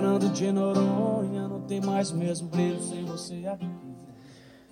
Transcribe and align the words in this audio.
Fernando 0.00 0.30
de 0.30 0.50
Noronha, 0.50 1.46
não 1.46 1.60
tem 1.60 1.78
mais 1.78 2.10
mesmo 2.10 2.48
brilho 2.48 2.80
sem 2.80 3.04
você 3.04 3.46
aqui. 3.46 3.68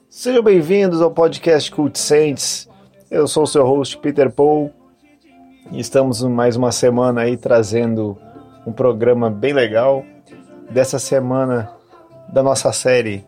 Sejam 0.08 0.42
bem-vindos 0.42 1.02
ao 1.02 1.10
podcast 1.10 1.70
Cult 1.70 1.98
Saints. 1.98 2.66
Eu 3.10 3.28
sou 3.28 3.42
o 3.42 3.46
seu 3.46 3.62
host 3.62 3.98
Peter 3.98 4.32
Paul 4.32 4.72
e 5.70 5.80
estamos 5.80 6.22
mais 6.22 6.56
uma 6.56 6.72
semana 6.72 7.20
aí 7.20 7.36
trazendo 7.36 8.16
um 8.66 8.72
programa 8.72 9.28
bem 9.28 9.52
legal 9.52 10.02
dessa 10.70 10.98
semana 10.98 11.70
da 12.32 12.42
nossa 12.42 12.72
série 12.72 13.22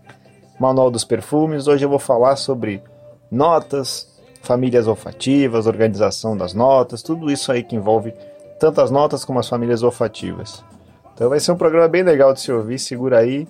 Manual 0.58 0.90
dos 0.90 1.04
Perfumes. 1.04 1.66
Hoje 1.66 1.84
eu 1.84 1.90
vou 1.90 1.98
falar 1.98 2.36
sobre 2.36 2.82
notas, 3.30 4.18
famílias 4.40 4.86
olfativas, 4.86 5.66
organização 5.66 6.34
das 6.34 6.54
notas, 6.54 7.02
tudo 7.02 7.30
isso 7.30 7.52
aí 7.52 7.62
que 7.62 7.76
envolve 7.76 8.14
tanto 8.58 8.80
as 8.80 8.90
notas 8.90 9.22
como 9.22 9.38
as 9.38 9.46
famílias 9.46 9.82
olfativas. 9.82 10.64
Então 11.20 11.28
vai 11.28 11.38
ser 11.38 11.52
um 11.52 11.56
programa 11.56 11.86
bem 11.86 12.02
legal 12.02 12.32
de 12.32 12.40
se 12.40 12.50
ouvir, 12.50 12.78
segura 12.78 13.18
aí 13.18 13.46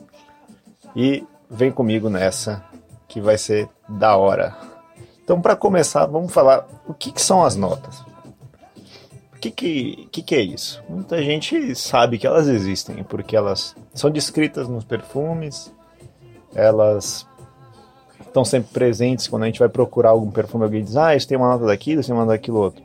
e 0.97 1.25
vem 1.49 1.71
comigo 1.71 2.11
nessa 2.11 2.65
que 3.07 3.21
vai 3.21 3.39
ser 3.39 3.69
da 3.89 4.17
hora. 4.17 4.57
Então 5.23 5.41
para 5.41 5.55
começar, 5.55 6.05
vamos 6.07 6.33
falar 6.33 6.67
o 6.89 6.93
que, 6.93 7.13
que 7.13 7.23
são 7.23 7.45
as 7.45 7.55
notas. 7.55 8.01
O 9.33 9.39
que, 9.41 9.53
que, 9.53 10.09
que, 10.11 10.21
que 10.21 10.35
é 10.35 10.41
isso? 10.41 10.83
Muita 10.89 11.23
gente 11.23 11.77
sabe 11.77 12.19
que 12.19 12.27
elas 12.27 12.49
existem, 12.49 13.05
porque 13.05 13.37
elas 13.37 13.77
são 13.95 14.11
descritas 14.11 14.67
nos 14.67 14.83
perfumes, 14.83 15.73
elas 16.53 17.25
estão 18.21 18.45
sempre 18.45 18.73
presentes 18.73 19.29
quando 19.29 19.45
a 19.45 19.47
gente 19.47 19.61
vai 19.61 19.69
procurar 19.69 20.11
algum 20.11 20.33
perfume, 20.33 20.65
alguém 20.65 20.83
diz, 20.83 20.97
ah, 20.97 21.15
isso 21.15 21.29
tem 21.29 21.39
uma 21.39 21.51
nota 21.51 21.67
daquilo, 21.67 22.01
isso 22.01 22.09
tem 22.09 22.17
uma 22.17 22.25
nota 22.25 22.37
daquilo 22.37 22.59
outro. 22.59 22.83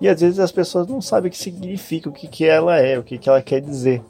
E 0.00 0.08
às 0.08 0.20
vezes 0.20 0.38
as 0.38 0.52
pessoas 0.52 0.86
não 0.86 1.02
sabem 1.02 1.28
o 1.28 1.32
que 1.32 1.36
significa, 1.36 2.08
o 2.08 2.12
que, 2.12 2.28
que 2.28 2.44
ela 2.44 2.78
é, 2.78 2.96
o 2.96 3.02
que, 3.02 3.18
que 3.18 3.28
ela 3.28 3.42
quer 3.42 3.60
dizer. 3.60 4.00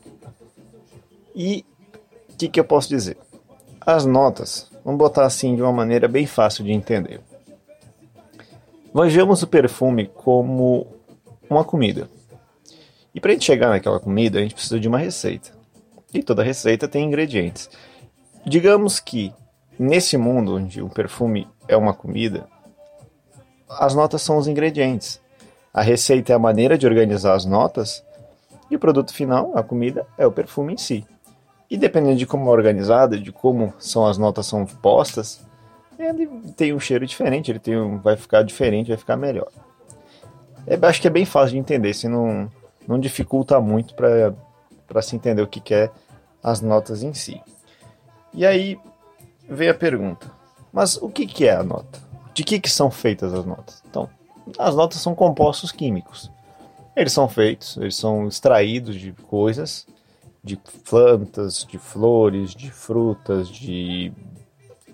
E 1.43 1.65
o 2.35 2.37
que, 2.37 2.49
que 2.51 2.61
eu 2.61 2.65
posso 2.65 2.91
dizer? 2.91 3.17
As 3.81 4.05
notas, 4.05 4.71
vamos 4.85 4.99
botar 4.99 5.25
assim 5.25 5.57
de 5.57 5.63
uma 5.63 5.73
maneira 5.73 6.07
bem 6.07 6.27
fácil 6.27 6.63
de 6.63 6.71
entender. 6.71 7.19
Vejamos 8.95 9.43
o 9.43 9.47
perfume 9.47 10.07
como 10.07 10.87
uma 11.49 11.65
comida. 11.65 12.11
E 13.15 13.21
para 13.23 13.31
a 13.31 13.33
gente 13.33 13.47
chegar 13.47 13.71
naquela 13.71 13.99
comida, 13.99 14.39
a 14.39 14.43
gente 14.43 14.53
precisa 14.53 14.79
de 14.79 14.87
uma 14.87 14.99
receita. 14.99 15.51
E 16.13 16.23
toda 16.23 16.43
receita 16.43 16.87
tem 16.87 17.07
ingredientes. 17.07 17.71
Digamos 18.45 19.01
que 19.01 19.33
nesse 19.79 20.19
mundo 20.19 20.57
onde 20.57 20.83
o 20.83 20.91
perfume 20.91 21.49
é 21.67 21.75
uma 21.75 21.95
comida, 21.95 22.47
as 23.67 23.95
notas 23.95 24.21
são 24.21 24.37
os 24.37 24.47
ingredientes. 24.47 25.19
A 25.73 25.81
receita 25.81 26.35
é 26.35 26.37
a 26.37 26.39
maneira 26.39 26.77
de 26.77 26.87
organizar 26.87 27.33
as 27.33 27.47
notas 27.47 28.05
e 28.71 28.77
o 28.77 28.79
produto 28.79 29.15
final, 29.15 29.53
a 29.57 29.63
comida, 29.63 30.07
é 30.19 30.27
o 30.27 30.33
perfume 30.33 30.75
em 30.75 30.77
si. 30.77 31.07
E 31.71 31.77
dependendo 31.77 32.17
de 32.17 32.27
como 32.27 32.51
é 32.51 32.53
organizado, 32.53 33.19
de 33.19 33.31
como 33.31 33.73
são 33.79 34.05
as 34.05 34.19
notas 34.19 34.47
são 34.47 34.67
postas, 34.67 35.47
ele 35.97 36.27
tem 36.57 36.75
um 36.75 36.81
cheiro 36.81 37.07
diferente, 37.07 37.51
ele 37.51 37.61
tem 37.61 37.79
um, 37.79 37.99
vai 37.99 38.17
ficar 38.17 38.43
diferente, 38.43 38.89
vai 38.89 38.97
ficar 38.97 39.17
melhor. 39.17 39.49
É, 40.67 40.75
acho 40.87 41.01
que 41.01 41.07
é 41.07 41.11
bem 41.11 41.25
fácil 41.25 41.53
de 41.53 41.59
entender, 41.59 41.95
se 41.95 42.09
não, 42.09 42.51
não 42.89 42.99
dificulta 42.99 43.61
muito 43.61 43.95
para 43.95 45.03
se 45.03 45.15
entender 45.15 45.43
o 45.43 45.47
que, 45.47 45.61
que 45.61 45.75
é 45.75 45.91
as 46.43 46.61
notas 46.61 47.03
em 47.03 47.15
si. 47.15 47.41
E 48.35 48.45
aí 48.45 48.79
vem 49.49 49.69
a 49.69 49.75
pergunta: 49.75 50.31
mas 50.73 50.97
o 50.97 51.09
que, 51.09 51.27
que 51.27 51.47
é 51.47 51.55
a 51.55 51.63
nota? 51.63 52.01
De 52.35 52.43
que, 52.43 52.59
que 52.59 52.71
são 52.71 52.91
feitas 52.91 53.33
as 53.33 53.45
notas? 53.45 53.83
Então, 53.89 54.09
as 54.59 54.75
notas 54.75 55.01
são 55.01 55.15
compostos 55.15 55.71
químicos. 55.71 56.31
Eles 56.97 57.13
são 57.13 57.29
feitos, 57.29 57.77
eles 57.77 57.97
são 57.97 58.27
extraídos 58.27 58.97
de 58.97 59.13
coisas, 59.13 59.87
de 60.43 60.57
plantas, 60.89 61.67
de 61.69 61.79
flores, 61.79 62.55
de 62.55 62.71
frutas, 62.71 63.49
de 63.49 64.13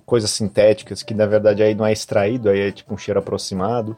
coisas 0.04 0.30
sintéticas, 0.30 1.02
que 1.02 1.14
na 1.14 1.26
verdade 1.26 1.62
aí 1.62 1.74
não 1.74 1.86
é 1.86 1.92
extraído, 1.92 2.48
aí 2.48 2.60
é 2.60 2.72
tipo 2.72 2.94
um 2.94 2.98
cheiro 2.98 3.20
aproximado. 3.20 3.96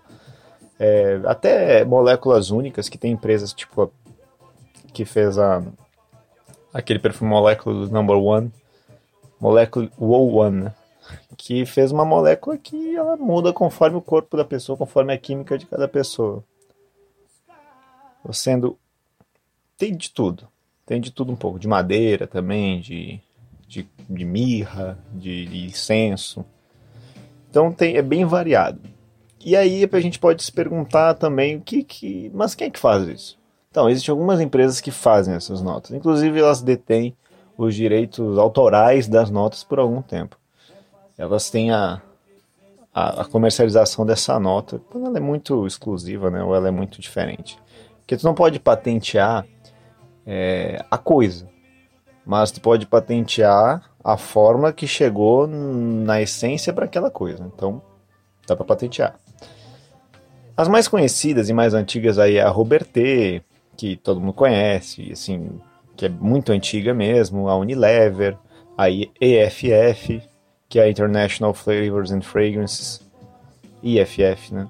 É, 0.79 1.21
até 1.25 1.85
moléculas 1.85 2.51
únicas, 2.51 2.89
que 2.89 2.99
tem 2.99 3.13
empresas 3.13 3.53
tipo 3.53 3.93
que 4.93 5.05
fez 5.05 5.39
a, 5.39 5.63
aquele 6.73 6.99
perfume 6.99 7.31
Molecule 7.31 7.91
Number 7.91 8.17
One, 8.17 8.53
Molecule 9.41 9.91
One, 9.99 10.65
né? 10.65 10.75
que 11.37 11.65
fez 11.65 11.93
uma 11.93 12.05
molécula 12.05 12.59
que 12.59 12.97
ela 12.97 13.17
muda 13.17 13.53
conforme 13.53 13.97
o 13.97 14.03
corpo 14.03 14.37
da 14.37 14.45
pessoa, 14.45 14.77
conforme 14.77 15.13
a 15.13 15.19
química 15.19 15.57
de 15.57 15.67
cada 15.67 15.87
pessoa. 15.87 16.45
Sendo 18.33 18.79
tem 19.77 19.97
de 19.97 20.11
tudo, 20.11 20.49
tem 20.89 21.01
de 21.01 21.13
tudo 21.13 21.31
um 21.31 21.37
pouco, 21.37 21.59
de 21.59 21.69
madeira 21.69 22.27
também, 22.27 22.81
de, 22.81 23.21
de, 23.69 23.89
de 24.09 24.25
mirra, 24.25 24.99
de, 25.13 25.47
de 25.47 25.67
incenso. 25.67 26.45
Então 27.49 27.71
tem, 27.71 27.97
é 27.97 28.03
bem 28.03 28.25
variado. 28.25 28.81
E 29.45 29.55
aí 29.55 29.89
a 29.91 30.01
gente 30.01 30.19
pode 30.19 30.43
se 30.43 30.51
perguntar 30.51 31.15
também 31.15 31.57
o 31.57 31.61
que, 31.61 31.85
que. 31.85 32.31
Mas 32.35 32.55
quem 32.55 32.67
é 32.67 32.71
que 32.71 32.79
faz 32.79 33.07
isso? 33.07 33.39
Então, 33.71 33.89
existem 33.89 34.11
algumas 34.11 34.41
empresas 34.41 34.81
que 34.81 34.91
fazem 34.91 35.35
essas 35.35 35.63
notas. 35.63 35.93
Inclusive, 35.93 36.41
elas 36.41 36.63
detêm 36.63 37.15
os 37.57 37.75
direitos 37.75 38.39
autorais 38.39 39.07
das 39.07 39.31
notas 39.31 39.63
por 39.63 39.79
algum 39.79 40.03
tempo 40.03 40.37
elas 41.19 41.51
têm 41.51 41.73
a, 41.73 42.01
a, 42.95 43.23
a, 43.23 43.25
comercialização 43.25 44.07
dessa 44.07 44.39
nota 44.39 44.81
quando 44.89 45.09
ela 45.09 45.19
é 45.19 45.21
muito 45.21 45.67
exclusiva, 45.67 46.31
né? 46.31 46.43
Ou 46.43 46.55
ela 46.55 46.69
é 46.69 46.71
muito 46.71 47.01
diferente. 47.01 47.59
Porque 47.99 48.17
tu 48.17 48.25
não 48.25 48.35
pode 48.35 48.61
patentear 48.61 49.45
é, 50.31 50.85
a 50.91 50.99
coisa, 50.99 51.49
mas 52.25 52.53
tu 52.53 52.61
pode 52.61 52.85
patentear 52.85 53.83
a 54.05 54.17
forma 54.19 54.71
que 54.75 54.87
chegou 54.87 55.47
na 55.47 56.21
essência 56.21 56.71
para 56.71 56.85
aquela 56.85 57.11
coisa. 57.11 57.51
Então, 57.55 57.81
dá 58.47 58.55
para 58.55 58.67
patentear. 58.67 59.19
As 60.55 60.69
mais 60.69 60.87
conhecidas 60.87 61.49
e 61.49 61.55
mais 61.55 61.73
antigas 61.73 62.19
aí 62.19 62.37
é 62.37 62.43
a 62.43 62.51
Robertet, 62.51 63.43
que 63.75 63.97
todo 63.97 64.21
mundo 64.21 64.35
conhece, 64.35 65.11
assim, 65.13 65.59
que 65.97 66.05
é 66.05 66.09
muito 66.11 66.53
antiga 66.53 66.93
mesmo, 66.93 67.49
a 67.49 67.57
Unilever, 67.57 68.37
a 68.77 68.91
EFF, 68.91 70.23
que 70.69 70.79
é 70.79 70.83
a 70.83 70.91
International 70.91 71.55
Flavors 71.55 72.11
and 72.11 72.21
Fragrances, 72.21 73.01
IFF, 73.83 74.53
né? 74.53 74.69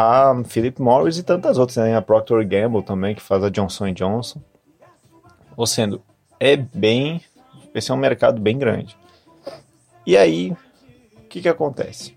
A 0.00 0.32
Philip 0.44 0.80
Morris 0.80 1.18
e 1.18 1.24
tantas 1.24 1.58
outras, 1.58 1.76
né? 1.78 1.96
A 1.96 2.00
Procter 2.00 2.46
Gamble 2.46 2.84
também, 2.84 3.16
que 3.16 3.20
faz 3.20 3.42
a 3.42 3.50
Johnson 3.50 3.92
Johnson. 3.92 4.40
Ou 5.56 5.66
sendo, 5.66 6.00
é 6.38 6.56
bem... 6.56 7.20
Esse 7.74 7.90
é 7.90 7.94
um 7.94 7.98
mercado 7.98 8.40
bem 8.40 8.56
grande. 8.56 8.96
E 10.06 10.16
aí, 10.16 10.52
o 11.16 11.22
que 11.28 11.42
que 11.42 11.48
acontece? 11.48 12.16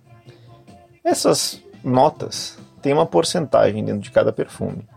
Essas 1.03 1.61
notas 1.83 2.57
têm 2.81 2.93
uma 2.93 3.05
porcentagem 3.05 3.83
dentro 3.83 4.01
de 4.01 4.11
cada 4.11 4.31
perfume. 4.31 4.87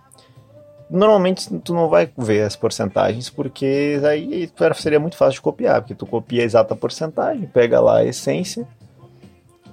Normalmente 0.88 1.58
tu 1.60 1.72
não 1.72 1.88
vai 1.88 2.10
ver 2.16 2.42
as 2.42 2.54
porcentagens, 2.54 3.30
porque 3.30 3.98
aí 4.08 4.52
seria 4.74 5.00
muito 5.00 5.16
fácil 5.16 5.34
de 5.34 5.40
copiar, 5.40 5.80
porque 5.80 5.94
tu 5.94 6.06
copia 6.06 6.42
a 6.42 6.44
exata 6.44 6.76
porcentagem, 6.76 7.46
pega 7.46 7.80
lá 7.80 7.98
a 7.98 8.04
essência, 8.04 8.68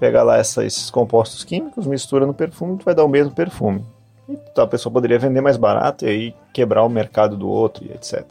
pega 0.01 0.23
lá 0.23 0.37
essa, 0.37 0.65
esses 0.65 0.89
compostos 0.89 1.43
químicos, 1.43 1.85
mistura 1.85 2.25
no 2.25 2.33
perfume, 2.33 2.75
tu 2.75 2.85
vai 2.85 2.95
dar 2.95 3.05
o 3.05 3.07
mesmo 3.07 3.35
perfume. 3.35 3.85
Então 4.27 4.63
a 4.63 4.67
pessoa 4.67 4.91
poderia 4.91 5.19
vender 5.19 5.41
mais 5.41 5.57
barato 5.57 6.03
e 6.03 6.09
aí 6.09 6.35
quebrar 6.51 6.83
o 6.83 6.89
mercado 6.89 7.37
do 7.37 7.47
outro 7.47 7.85
e 7.85 7.91
etc. 7.91 8.25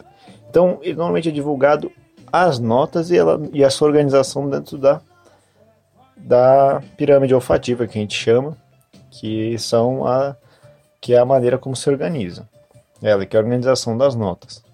Então, 0.49 0.81
ele 0.83 0.97
normalmente 0.97 1.29
é 1.29 1.33
divulgado 1.33 1.93
as 2.33 2.59
notas 2.59 3.13
e, 3.13 3.17
ela, 3.17 3.41
e 3.53 3.63
essa 3.63 3.85
organização 3.85 4.51
dentro 4.51 4.77
da, 4.79 5.01
da 6.17 6.83
pirâmide 6.97 7.37
olfativa 7.37 7.87
que 7.87 7.97
a 7.97 8.01
gente 8.01 8.19
chama, 8.19 8.57
que 9.09 9.57
são 9.57 10.05
a 10.05 10.34
que 11.01 11.15
é 11.15 11.19
a 11.19 11.25
maneira 11.25 11.57
como 11.57 11.77
se 11.77 11.89
organiza. 11.89 12.49
Ela 13.01 13.25
que 13.25 13.37
é 13.37 13.39
a 13.39 13.43
organização 13.43 13.97
das 13.97 14.16
notas. 14.16 14.65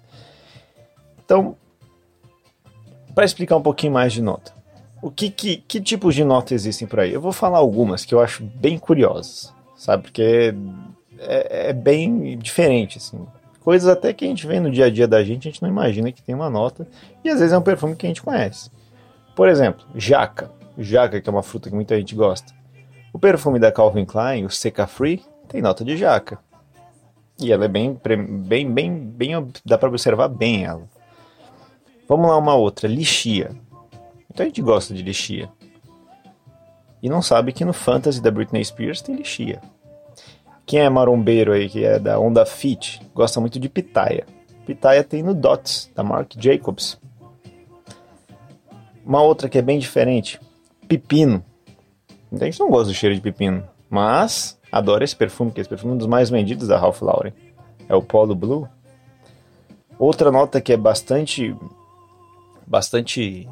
Então, 1.23 1.55
para 3.13 3.23
explicar 3.23 3.55
um 3.55 3.61
pouquinho 3.61 3.93
mais 3.93 4.11
de 4.11 4.21
nota, 4.21 4.56
o 5.07 5.11
que, 5.11 5.29
que, 5.29 5.57
que 5.57 5.79
tipos 5.79 6.13
de 6.13 6.23
nota 6.23 6.53
existem 6.53 6.87
por 6.87 6.99
aí? 6.99 7.13
Eu 7.13 7.21
vou 7.21 7.31
falar 7.31 7.57
algumas 7.57 8.03
que 8.03 8.13
eu 8.13 8.19
acho 8.19 8.43
bem 8.43 8.77
curiosas, 8.77 9.53
sabe? 9.75 10.03
Porque 10.03 10.53
é, 11.19 11.69
é 11.69 11.73
bem 11.73 12.37
diferente, 12.37 12.97
assim. 12.97 13.25
Coisas 13.61 13.89
até 13.89 14.13
que 14.13 14.25
a 14.25 14.27
gente 14.27 14.45
vê 14.45 14.59
no 14.59 14.69
dia 14.69 14.85
a 14.85 14.89
dia 14.89 15.07
da 15.07 15.23
gente, 15.23 15.47
a 15.47 15.51
gente 15.51 15.61
não 15.61 15.69
imagina 15.69 16.11
que 16.11 16.21
tem 16.21 16.35
uma 16.35 16.49
nota. 16.49 16.87
E 17.23 17.29
às 17.29 17.39
vezes 17.39 17.53
é 17.53 17.57
um 17.57 17.61
perfume 17.61 17.95
que 17.95 18.05
a 18.05 18.09
gente 18.09 18.21
conhece. 18.21 18.69
Por 19.35 19.47
exemplo, 19.47 19.85
jaca. 19.95 20.51
Jaca, 20.77 21.19
que 21.19 21.29
é 21.29 21.31
uma 21.31 21.43
fruta 21.43 21.69
que 21.69 21.75
muita 21.75 21.97
gente 21.97 22.13
gosta. 22.13 22.53
O 23.13 23.19
perfume 23.19 23.59
da 23.59 23.71
Calvin 23.71 24.05
Klein, 24.05 24.45
o 24.45 24.49
Seca 24.49 24.87
Free, 24.87 25.23
tem 25.47 25.61
nota 25.61 25.83
de 25.83 25.97
jaca. 25.97 26.37
E 27.39 27.51
ela 27.51 27.65
é 27.65 27.67
bem, 27.67 27.99
bem, 28.03 28.71
bem, 28.71 28.99
bem, 28.99 29.47
dá 29.65 29.77
para 29.77 29.89
observar 29.89 30.27
bem 30.27 30.65
ela. 30.65 30.83
Vamos 32.07 32.27
lá 32.29 32.37
uma 32.37 32.55
outra, 32.55 32.87
lixia. 32.87 33.51
Então 34.37 34.45
a 34.45 34.49
gente 34.49 34.61
gosta 34.61 34.93
de 34.93 35.01
lixia. 35.01 35.49
E 37.01 37.09
não 37.09 37.23
sabe 37.23 37.51
que 37.51 37.65
no 37.65 37.73
Fantasy 37.73 38.21
da 38.21 38.29
Britney 38.29 38.63
Spears 38.63 39.01
tem 39.01 39.15
lixia. 39.15 39.59
Quem 40.63 40.81
é 40.81 40.87
marombeiro 40.91 41.53
aí, 41.53 41.67
que 41.67 41.83
é 41.83 41.97
da 41.97 42.19
Onda 42.19 42.45
Fit, 42.45 43.01
gosta 43.15 43.41
muito 43.41 43.59
de 43.59 43.67
pitaia. 43.67 44.27
pitaia 44.63 45.03
tem 45.03 45.23
no 45.23 45.33
Dots, 45.33 45.89
da 45.95 46.03
Marc 46.03 46.35
Jacobs. 46.37 47.01
Uma 49.03 49.23
outra 49.23 49.49
que 49.49 49.57
é 49.57 49.61
bem 49.63 49.79
diferente, 49.79 50.39
pepino. 50.87 51.43
A 52.31 52.45
gente 52.45 52.59
não 52.59 52.69
gosta 52.69 52.89
do 52.89 52.93
cheiro 52.93 53.15
de 53.15 53.21
pepino, 53.21 53.67
mas 53.89 54.55
adora 54.71 55.03
esse 55.03 55.15
perfume, 55.15 55.51
que 55.51 55.59
esse 55.59 55.69
perfume 55.69 55.93
é 55.93 55.95
um 55.95 55.97
dos 55.97 56.05
mais 56.05 56.29
vendidos 56.29 56.67
da 56.67 56.77
Ralph 56.77 57.01
Lauren. 57.01 57.33
É 57.89 57.95
o 57.95 58.03
Polo 58.03 58.35
Blue. 58.35 58.69
Outra 59.97 60.31
nota 60.31 60.61
que 60.61 60.73
é 60.73 60.77
bastante 60.77 61.55
bastante 62.67 63.49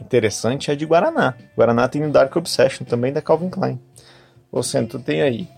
interessante 0.00 0.70
é 0.70 0.74
de 0.74 0.84
Guaraná. 0.84 1.34
Guaraná 1.56 1.88
tem 1.88 2.04
o 2.04 2.10
Dark 2.10 2.34
Obsession 2.36 2.84
também 2.84 3.12
da 3.12 3.22
Calvin 3.22 3.50
Klein. 3.50 3.80
Ou 4.50 4.62
seja, 4.62 4.86
tu 4.86 4.98
tem 4.98 5.22
aí 5.22 5.48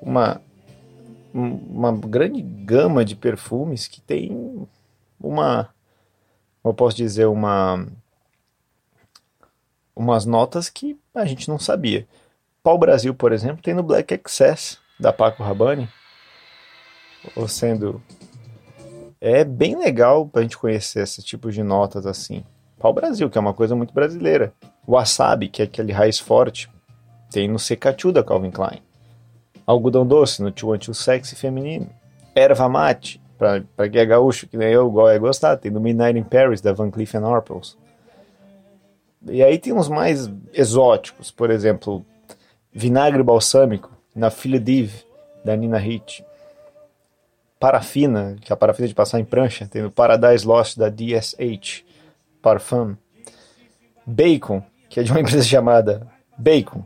uma 0.00 0.40
uma 1.34 1.92
grande 1.92 2.40
gama 2.40 3.04
de 3.04 3.14
perfumes 3.14 3.86
que 3.86 4.00
tem 4.00 4.66
uma 5.20 5.68
eu 6.64 6.72
posso 6.72 6.96
dizer 6.96 7.26
uma 7.26 7.86
umas 9.94 10.24
notas 10.24 10.68
que 10.68 10.98
a 11.14 11.24
gente 11.24 11.48
não 11.48 11.58
sabia. 11.58 12.06
Pau 12.62 12.76
Brasil, 12.76 13.14
por 13.14 13.32
exemplo, 13.32 13.62
tem 13.62 13.74
no 13.74 13.82
Black 13.82 14.12
Excess 14.12 14.78
da 14.98 15.12
Paco 15.12 15.42
Rabanne, 15.42 15.88
ou 17.34 17.46
sendo 17.46 18.02
é 19.20 19.44
bem 19.44 19.76
legal 19.76 20.26
para 20.26 20.40
a 20.40 20.42
gente 20.42 20.58
conhecer 20.58 21.02
esse 21.02 21.22
tipo 21.22 21.50
de 21.50 21.62
notas 21.62 22.06
assim. 22.06 22.44
Pau 22.86 22.92
Brasil, 22.92 23.28
que 23.28 23.36
é 23.36 23.40
uma 23.40 23.52
coisa 23.52 23.74
muito 23.74 23.92
brasileira. 23.92 24.52
Wasabi, 24.86 25.48
que 25.48 25.60
é 25.60 25.64
aquele 25.64 25.90
raiz 25.90 26.20
forte, 26.20 26.70
tem 27.32 27.48
no 27.48 27.58
Secatu 27.58 28.12
da 28.12 28.22
Calvin 28.22 28.52
Klein. 28.52 28.80
Algodão 29.66 30.06
doce 30.06 30.40
no 30.40 30.52
Too 30.52 30.72
Until 30.72 30.94
Sexy 30.94 31.34
feminino. 31.34 31.90
Erva 32.32 32.68
mate, 32.68 33.20
para 33.36 33.88
quem 33.90 34.00
é 34.00 34.06
gaúcho, 34.06 34.46
que 34.46 34.56
nem 34.56 34.68
eu, 34.68 34.86
igual 34.86 35.08
é 35.08 35.18
gostar, 35.18 35.56
tem 35.56 35.68
no 35.68 35.80
Midnight 35.80 36.16
in 36.16 36.22
Paris 36.22 36.60
da 36.60 36.72
Van 36.72 36.88
Cleef 36.88 37.16
Arpels. 37.16 37.76
E 39.28 39.42
aí 39.42 39.58
tem 39.58 39.72
uns 39.72 39.88
mais 39.88 40.30
exóticos, 40.54 41.32
por 41.32 41.50
exemplo, 41.50 42.06
vinagre 42.72 43.24
balsâmico 43.24 43.90
na 44.14 44.30
Filha 44.30 44.60
Div 44.60 44.92
da 45.44 45.56
Nina 45.56 45.84
Hitch. 45.84 46.20
Parafina, 47.58 48.36
que 48.40 48.52
é 48.52 48.54
a 48.54 48.56
parafina 48.56 48.86
de 48.86 48.94
passar 48.94 49.18
em 49.18 49.24
prancha, 49.24 49.66
tem 49.66 49.84
o 49.84 49.90
Paradise 49.90 50.46
Lost 50.46 50.78
da 50.78 50.88
DSH 50.88 51.85
Parfum. 52.46 52.94
Bacon, 54.06 54.62
que 54.88 55.00
é 55.00 55.02
de 55.02 55.10
uma 55.10 55.18
empresa 55.20 55.42
chamada 55.42 56.06
Bacon, 56.38 56.84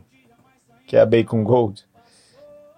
que 0.87 0.97
é 0.97 1.01
a 1.01 1.05
Bacon 1.05 1.43
Gold. 1.43 1.85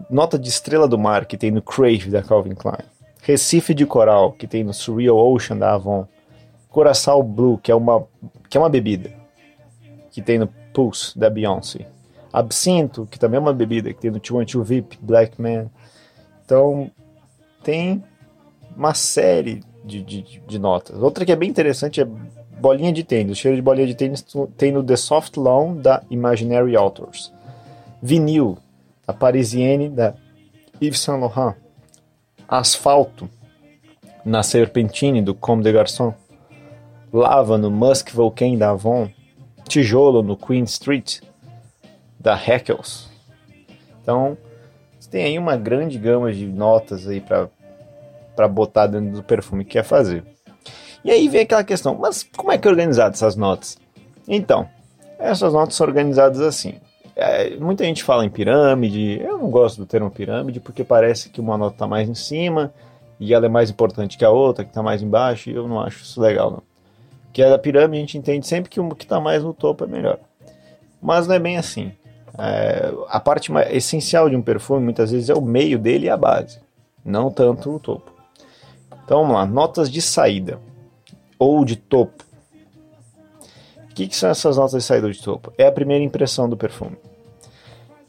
Nota 0.10 0.38
de 0.38 0.50
Estrela 0.50 0.86
do 0.86 1.00
Mar, 1.00 1.26
que 1.26 1.38
tem 1.38 1.50
no 1.50 1.62
Crave 1.62 2.10
da 2.10 2.22
Calvin 2.22 2.54
Klein. 2.54 2.84
Recife 3.22 3.74
de 3.74 3.86
Coral, 3.86 4.34
que 4.34 4.46
tem 4.46 4.66
no 4.66 4.74
Surreal 4.74 5.18
Ocean 5.18 5.58
da 5.58 5.74
Avon. 5.74 6.06
Coração 6.70 7.24
Blue, 7.24 7.58
que 7.58 7.72
é 7.72 7.76
uma, 7.76 8.06
que 8.50 8.58
é 8.58 8.60
uma 8.60 8.70
bebida 8.70 9.14
que 10.12 10.22
tem 10.22 10.38
no 10.38 10.48
Pulse, 10.74 11.18
da 11.18 11.30
Beyoncé. 11.30 11.88
Absinto, 12.34 13.08
que 13.10 13.18
também 13.18 13.38
é 13.38 13.40
uma 13.40 13.54
bebida, 13.54 13.94
que 13.94 14.02
tem 14.02 14.12
no 14.12 14.20
212 14.20 14.68
VIP, 14.68 15.00
Black 15.02 15.42
Man. 15.42 15.70
Então, 16.44 16.92
tem 17.64 18.04
uma 18.76 18.94
série 18.94 19.64
de, 19.86 20.04
de, 20.04 20.22
de, 20.22 20.60
notas. 20.60 21.02
Outra 21.02 21.26
que 21.26 21.32
é 21.32 21.36
bem 21.36 21.50
interessante 21.50 22.02
é 22.02 22.08
bolinha 22.64 22.94
de 22.94 23.04
tênis. 23.04 23.38
Cheiro 23.38 23.58
de 23.58 23.62
bolinha 23.62 23.86
de 23.88 23.94
tênis 23.94 24.26
tem 24.58 24.72
no 24.72 24.82
The 24.82 24.96
Soft 24.96 25.36
Lawn, 25.36 25.76
da 25.76 26.02
Imaginary 26.10 26.78
Authors. 26.78 27.34
Vinil, 28.02 28.58
a 29.06 29.12
Parisienne, 29.12 29.90
da 29.90 30.14
Yves 30.82 31.02
Saint 31.02 31.20
Laurent. 31.20 31.56
Asfalto, 32.48 33.30
na 34.24 34.44
Serpentine, 34.44 35.22
do 35.22 35.36
Comme 35.36 35.62
des 35.62 35.74
Garçons. 35.74 36.14
Lava, 37.12 37.58
no 37.58 37.70
Musk 37.70 38.12
Volcane, 38.12 38.58
da 38.58 38.70
Avon 38.70 39.10
tijolo 39.68 40.22
no 40.24 40.38
Queen 40.38 40.64
Street 40.64 41.20
da 42.18 42.36
Heckles. 42.36 43.10
Então, 44.02 44.38
você 44.98 45.10
tem 45.10 45.26
aí 45.26 45.38
uma 45.38 45.58
grande 45.58 45.98
gama 45.98 46.32
de 46.32 46.46
notas 46.46 47.08
aí 47.08 47.22
para 47.22 48.48
botar 48.48 48.88
dentro 48.88 49.12
do 49.12 49.24
perfume 49.24 49.66
que 49.66 49.72
quer 49.72 49.84
fazer. 49.84 50.24
E 51.04 51.12
aí 51.12 51.28
vem 51.28 51.42
aquela 51.42 51.64
questão, 51.64 51.96
mas 51.96 52.24
como 52.36 52.52
é 52.52 52.58
que 52.58 52.68
é 52.68 52.72
organizado 52.72 53.14
essas 53.14 53.36
notas? 53.36 53.78
Então, 54.28 54.68
essas 55.20 55.54
notas 55.54 55.76
são 55.76 55.86
organizadas 55.86 56.40
assim. 56.42 56.76
É, 57.16 57.56
muita 57.58 57.84
gente 57.84 58.04
fala 58.04 58.26
em 58.26 58.30
pirâmide, 58.30 59.22
eu 59.22 59.38
não 59.38 59.50
gosto 59.50 59.78
do 59.78 59.86
termo 59.86 60.10
pirâmide 60.10 60.60
porque 60.60 60.84
parece 60.84 61.30
que 61.30 61.40
uma 61.40 61.58
nota 61.58 61.76
está 61.76 61.88
mais 61.88 62.10
em 62.10 62.16
cima 62.16 62.74
e 63.20 63.34
ela 63.34 63.46
é 63.46 63.50
mais 63.50 63.70
importante 63.70 64.18
que 64.18 64.26
a 64.26 64.32
outra 64.32 64.64
que 64.64 64.72
está 64.72 64.82
mais 64.82 65.02
embaixo 65.02 65.50
e 65.50 65.54
eu 65.54 65.68
não 65.68 65.80
acho 65.80 66.04
isso 66.04 66.20
legal 66.20 66.50
não 66.50 66.64
que 67.34 67.42
é 67.42 67.50
da 67.50 67.58
pirâmide, 67.58 67.98
a 67.98 68.02
gente 68.02 68.18
entende 68.18 68.48
sempre 68.48 68.70
que 68.70 68.80
o 68.80 68.90
que 68.92 69.06
está 69.06 69.20
mais 69.20 69.44
no 69.44 69.54
topo 69.54 69.84
é 69.84 69.88
melhor. 69.88 70.20
Mas 71.02 71.28
não 71.28 71.34
é 71.34 71.40
bem 71.40 71.58
assim. 71.58 71.92
É, 72.38 72.94
a 73.10 73.20
parte 73.20 73.52
mais 73.52 73.74
essencial 73.74 74.30
de 74.30 74.36
um 74.36 74.42
perfume 74.42 74.84
muitas 74.84 75.12
vezes 75.12 75.30
é 75.30 75.34
o 75.34 75.42
meio 75.42 75.80
dele 75.80 76.06
e 76.06 76.10
a 76.10 76.16
base, 76.16 76.60
não 77.04 77.32
tanto 77.32 77.76
o 77.76 77.80
topo. 77.80 78.12
Então 79.04 79.22
vamos 79.22 79.36
lá, 79.36 79.46
notas 79.46 79.90
de 79.90 80.02
saída 80.02 80.60
ou 81.44 81.66
de 81.66 81.76
topo. 81.76 82.24
O 83.92 83.94
que, 83.94 84.08
que 84.08 84.16
são 84.16 84.30
essas 84.30 84.58
notas 84.58 84.72
de 84.72 84.82
saída 84.82 85.12
de 85.12 85.22
topo? 85.22 85.52
É 85.58 85.68
a 85.68 85.72
primeira 85.72 86.04
impressão 86.04 86.50
do 86.50 86.56
perfume. 86.58 86.98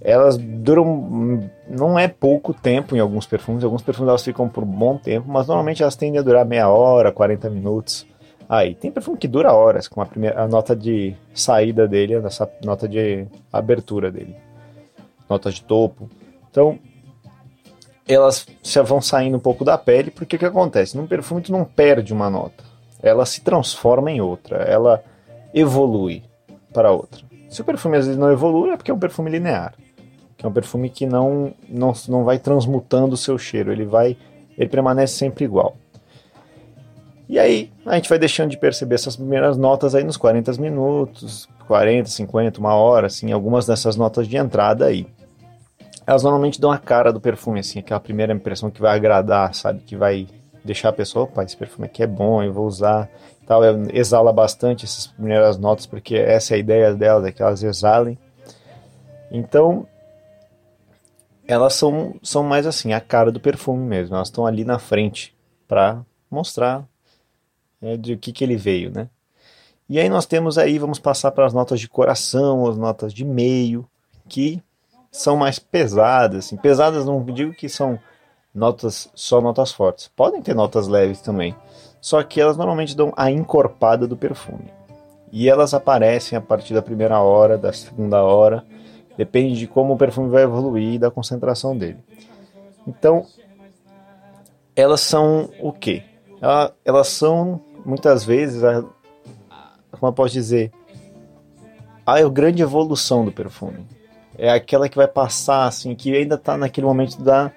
Elas 0.01 0.37
duram, 0.37 1.51
não 1.69 1.99
é 1.99 2.07
pouco 2.09 2.55
tempo 2.55 2.95
em 2.95 3.01
alguns 3.01 3.27
perfumes, 3.27 3.65
alguns 3.65 3.83
perfumes 3.83 4.09
elas 4.09 4.23
ficam 4.23 4.49
por 4.49 4.63
um 4.63 4.67
bom 4.67 4.97
tempo, 4.97 5.29
mas 5.29 5.47
normalmente 5.47 5.83
elas 5.83 5.97
tendem 5.97 6.19
a 6.19 6.23
durar 6.23 6.45
meia 6.45 6.69
hora, 6.69 7.11
40 7.11 7.51
minutos. 7.51 8.07
Aí, 8.49 8.75
tem 8.75 8.91
perfume 8.91 9.17
que 9.17 9.27
dura 9.27 9.53
horas, 9.53 9.89
com 9.89 10.01
a, 10.01 10.07
primeira, 10.07 10.43
a 10.43 10.47
nota 10.47 10.77
de 10.77 11.15
saída 11.35 11.89
dele, 11.89 12.15
essa 12.15 12.49
nota 12.63 12.87
de 12.87 13.27
abertura 13.53 14.11
dele. 14.11 14.37
Nota 15.29 15.51
de 15.51 15.63
topo. 15.63 16.11
Então, 16.51 16.79
elas 18.07 18.47
já 18.63 18.83
vão 18.83 19.01
saindo 19.01 19.39
um 19.39 19.41
pouco 19.41 19.65
da 19.65 19.79
pele, 19.79 20.11
porque 20.11 20.37
o 20.37 20.39
que 20.39 20.45
acontece? 20.45 20.97
Num 20.97 21.07
perfume 21.07 21.41
tu 21.41 21.51
não 21.51 21.65
perde 21.65 22.13
uma 22.13 22.29
nota. 22.29 22.74
Ela 23.05 23.27
se 23.27 23.43
transforma 23.43 24.11
em 24.11 24.21
outra, 24.21 24.57
ela 24.65 25.05
evolui 25.53 26.23
para 26.73 26.91
outra. 26.91 27.23
Se 27.51 27.61
o 27.61 27.65
perfume 27.65 27.99
às 27.99 28.07
vezes 28.07 28.19
não 28.19 28.33
evolui, 28.33 28.71
é 28.71 28.77
porque 28.77 28.91
é 28.91 28.95
um 28.95 28.99
perfume 28.99 29.31
linear. 29.31 29.75
Que 30.39 30.47
é 30.47 30.49
um 30.49 30.53
perfume 30.53 30.89
que 30.89 31.07
não, 31.07 31.53
não, 31.69 31.93
não 32.09 32.25
vai 32.25 32.39
transmutando 32.39 33.15
o 33.15 33.19
seu 33.19 33.37
cheiro, 33.37 33.71
ele 33.71 33.85
vai. 33.85 34.17
ele 34.57 34.69
permanece 34.69 35.15
sempre 35.15 35.45
igual. 35.45 35.77
E 37.29 37.39
aí 37.39 37.71
a 37.85 37.95
gente 37.95 38.09
vai 38.09 38.19
deixando 38.19 38.51
de 38.51 38.57
perceber 38.57 38.95
essas 38.95 39.17
primeiras 39.17 39.57
notas 39.57 39.95
aí 39.95 40.03
nos 40.03 40.17
40 40.17 40.53
minutos, 40.55 41.49
40, 41.67 42.09
50, 42.09 42.59
uma 42.59 42.75
hora, 42.75 43.07
assim, 43.07 43.33
algumas 43.33 43.67
dessas 43.67 43.97
notas 43.97 44.27
de 44.27 44.37
entrada 44.37 44.87
aí. 44.87 45.07
Elas 46.07 46.23
normalmente 46.23 46.61
dão 46.61 46.71
a 46.71 46.79
cara 46.79 47.13
do 47.13 47.21
perfume, 47.21 47.61
assim, 47.61 47.79
aquela 47.79 48.01
primeira 48.01 48.33
impressão 48.33 48.71
que 48.71 48.81
vai 48.81 48.97
agradar, 48.97 49.55
sabe? 49.55 49.81
Que 49.81 49.97
vai 49.97 50.27
deixar 50.65 50.89
a 50.89 50.93
pessoa, 50.93 51.25
opa, 51.25 51.45
esse 51.45 51.57
perfume 51.57 51.87
aqui 51.87 52.03
é 52.03 52.07
bom, 52.07 52.43
eu 52.43 52.53
vou 52.53 52.67
usar. 52.67 53.09
Tal, 53.47 53.63
exala 53.93 54.33
bastante 54.33 54.87
essas 54.87 55.07
primeiras 55.07 55.59
notas, 55.59 55.85
porque 55.85 56.17
essa 56.17 56.55
é 56.55 56.57
a 56.57 56.59
ideia 56.59 56.95
delas, 56.95 57.27
é 57.27 57.33
que 57.33 57.43
elas 57.43 57.63
exalem. 57.63 58.19
Então, 59.31 59.87
elas 61.47 61.75
são, 61.75 62.15
são 62.23 62.43
mais 62.43 62.67
assim, 62.67 62.95
a 62.95 63.01
cara 63.01 63.31
do 63.31 63.39
perfume 63.39 63.85
mesmo. 63.85 64.17
Elas 64.17 64.29
estão 64.29 64.47
ali 64.47 64.65
na 64.65 64.79
frente 64.79 65.37
para 65.69 66.03
mostrar 66.31 66.87
né, 67.81 67.97
de 67.99 68.17
que, 68.17 68.33
que 68.33 68.43
ele 68.43 68.57
veio, 68.57 68.91
né? 68.91 69.09
E 69.87 70.01
aí 70.01 70.09
nós 70.09 70.25
temos 70.25 70.57
aí, 70.57 70.79
vamos 70.79 70.99
passar 70.99 71.31
para 71.33 71.45
as 71.45 71.53
notas 71.53 71.79
de 71.79 71.89
coração, 71.89 72.67
as 72.67 72.79
notas 72.79 73.13
de 73.13 73.25
meio, 73.25 73.87
que 74.27 74.63
são 75.13 75.37
mais 75.37 75.59
pesadas, 75.59 76.47
assim, 76.47 76.57
pesadas 76.57 77.05
não 77.05 77.23
digo 77.25 77.53
que 77.53 77.69
são 77.69 78.01
notas 78.55 79.11
só 79.15 79.41
notas 79.41 79.73
fortes, 79.73 80.09
podem 80.09 80.41
ter 80.41 80.55
notas 80.55 80.87
leves 80.87 81.21
também, 81.21 81.55
só 82.01 82.23
que 82.23 82.41
elas 82.41 82.57
normalmente 82.57 82.97
dão 82.97 83.13
a 83.17 83.31
encorpada 83.31 84.07
do 84.07 84.17
perfume. 84.17 84.73
E 85.33 85.49
elas 85.49 85.75
aparecem 85.75 86.39
a 86.39 86.41
partir 86.41 86.75
da 86.75 86.83
primeira 86.83 87.19
hora, 87.21 87.59
da 87.59 87.73
segunda 87.73 88.23
hora, 88.23 88.65
depende 89.17 89.59
de 89.59 89.67
como 89.67 89.95
o 89.95 89.97
perfume 89.97 90.29
vai 90.29 90.45
evoluir 90.45 90.95
e 90.95 90.99
da 90.99 91.11
concentração 91.11 91.77
dele. 91.77 91.99
Então, 92.87 93.27
elas 94.77 95.01
são 95.01 95.51
o 95.61 95.73
quê? 95.73 96.03
Elas 96.85 97.09
são 97.09 97.61
muitas 97.85 98.25
vezes, 98.25 98.63
a, 98.63 98.83
como 99.93 100.11
eu 100.11 100.13
posso 100.13 100.35
dizer, 100.35 100.71
a 102.07 102.21
grande 102.29 102.63
evolução 102.63 103.25
do 103.25 103.33
perfume. 103.33 103.87
É 104.37 104.51
aquela 104.51 104.89
que 104.89 104.97
vai 104.97 105.07
passar, 105.07 105.67
assim, 105.67 105.95
que 105.95 106.15
ainda 106.15 106.35
está 106.35 106.57
naquele 106.57 106.87
momento 106.87 107.21
da, 107.23 107.53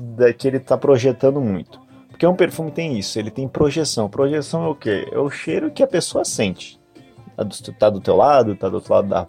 da 0.00 0.32
que 0.32 0.48
ele 0.48 0.56
está 0.56 0.76
projetando 0.76 1.40
muito. 1.40 1.80
Porque 2.08 2.26
um 2.26 2.34
perfume 2.34 2.70
tem 2.70 2.98
isso, 2.98 3.18
ele 3.18 3.30
tem 3.30 3.48
projeção. 3.48 4.08
Projeção 4.08 4.64
é 4.64 4.68
o 4.68 4.74
quê? 4.74 5.08
É 5.10 5.18
o 5.18 5.30
cheiro 5.30 5.70
que 5.70 5.82
a 5.82 5.86
pessoa 5.86 6.24
sente. 6.24 6.78
Tá 7.36 7.42
do, 7.42 7.72
tá 7.72 7.90
do 7.90 8.00
teu 8.00 8.16
lado, 8.16 8.56
tá 8.56 8.68
do 8.68 8.76
outro 8.76 8.92
lado 8.92 9.08
da, 9.08 9.26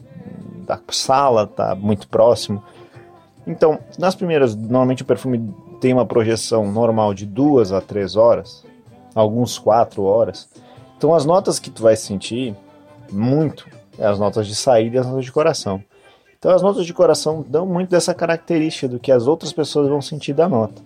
da 0.66 0.80
sala, 0.90 1.48
tá 1.48 1.76
muito 1.76 2.08
próximo. 2.08 2.64
Então, 3.48 3.80
nas 3.98 4.16
primeiras, 4.16 4.56
normalmente 4.56 5.04
o 5.04 5.06
perfume 5.06 5.54
tem 5.80 5.94
uma 5.94 6.06
projeção 6.06 6.72
normal 6.72 7.14
de 7.14 7.26
duas 7.26 7.72
a 7.72 7.82
três 7.82 8.16
horas 8.16 8.66
alguns 9.14 9.58
4 9.58 10.04
horas. 10.04 10.50
Então 10.98 11.14
as 11.14 11.26
notas 11.26 11.60
que 11.60 11.70
tu 11.70 11.84
vai 11.84 11.96
sentir 11.96 12.56
muito 13.12 13.68
é 13.98 14.06
as 14.06 14.20
notas 14.20 14.48
de 14.48 14.56
saída 14.56 14.96
e 14.96 15.00
as 15.00 15.08
notas 15.08 15.26
de 15.26 15.32
coração. 15.32 15.84
Então 16.42 16.56
as 16.56 16.64
notas 16.64 16.88
de 16.88 16.94
coração 16.94 17.46
dão 17.48 17.68
muito 17.68 17.92
dessa 17.92 18.16
característica 18.16 18.88
do 18.88 19.00
que 19.00 19.12
as 19.12 19.28
outras 19.28 19.54
pessoas 19.54 19.88
vão 19.88 20.02
sentir 20.02 20.34
da 20.34 20.50
nota. 20.50 20.82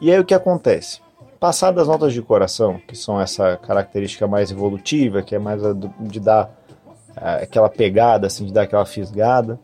E 0.00 0.12
aí 0.12 0.20
o 0.20 0.24
que 0.24 0.32
acontece? 0.32 1.00
Passadas 1.40 1.82
as 1.82 1.88
notas 1.88 2.12
de 2.12 2.22
coração, 2.22 2.80
que 2.86 2.94
são 2.94 3.20
essa 3.20 3.56
característica 3.56 4.28
mais 4.28 4.52
evolutiva, 4.52 5.22
que 5.22 5.34
é 5.34 5.40
mais 5.40 5.60
de 6.02 6.20
dar 6.20 6.52
é, 7.16 7.42
aquela 7.42 7.68
pegada, 7.68 8.28
assim, 8.28 8.46
de 8.46 8.52
dar 8.52 8.62
aquela 8.62 8.86
fisgada, 8.86 9.58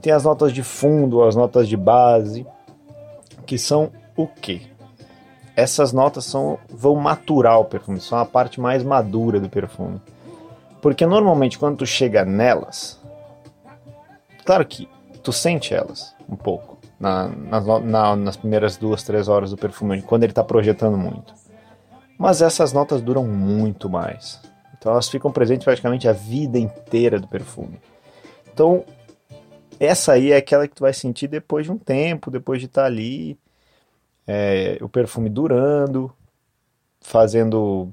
tem 0.00 0.10
as 0.10 0.24
notas 0.24 0.52
de 0.52 0.62
fundo, 0.62 1.22
as 1.22 1.36
notas 1.36 1.68
de 1.68 1.76
base, 1.76 2.46
que 3.44 3.58
são 3.58 3.90
o 4.16 4.26
quê? 4.26 4.62
Essas 5.54 5.92
notas 5.92 6.24
são, 6.24 6.58
vão 6.70 6.96
maturar 6.96 7.60
o 7.60 7.66
perfume, 7.66 8.00
são 8.00 8.16
a 8.16 8.24
parte 8.24 8.58
mais 8.58 8.82
madura 8.82 9.38
do 9.38 9.50
perfume. 9.50 10.00
Porque 10.80 11.04
normalmente 11.04 11.58
quando 11.58 11.76
tu 11.76 11.86
chega 11.86 12.24
nelas, 12.24 13.03
claro 14.44 14.64
que 14.66 14.88
tu 15.22 15.32
sente 15.32 15.74
elas 15.74 16.14
um 16.28 16.36
pouco 16.36 16.78
na, 16.98 17.28
nas, 17.28 17.66
na, 17.82 18.16
nas 18.16 18.36
primeiras 18.36 18.76
duas, 18.76 19.02
três 19.02 19.28
horas 19.28 19.50
do 19.50 19.56
perfume, 19.56 20.02
quando 20.02 20.22
ele 20.22 20.32
está 20.32 20.44
projetando 20.44 20.96
muito. 20.96 21.34
Mas 22.18 22.40
essas 22.40 22.72
notas 22.72 23.02
duram 23.02 23.26
muito 23.26 23.88
mais. 23.88 24.40
Então 24.78 24.92
elas 24.92 25.08
ficam 25.08 25.32
presentes 25.32 25.64
praticamente 25.64 26.08
a 26.08 26.12
vida 26.12 26.58
inteira 26.58 27.18
do 27.18 27.26
perfume. 27.26 27.80
Então 28.52 28.84
essa 29.78 30.12
aí 30.12 30.32
é 30.32 30.36
aquela 30.36 30.68
que 30.68 30.74
tu 30.74 30.82
vai 30.82 30.92
sentir 30.92 31.28
depois 31.28 31.66
de 31.66 31.72
um 31.72 31.78
tempo, 31.78 32.30
depois 32.30 32.60
de 32.60 32.66
estar 32.66 32.82
tá 32.82 32.86
ali, 32.86 33.38
é, 34.26 34.78
o 34.80 34.88
perfume 34.88 35.28
durando, 35.28 36.12
fazendo 37.00 37.92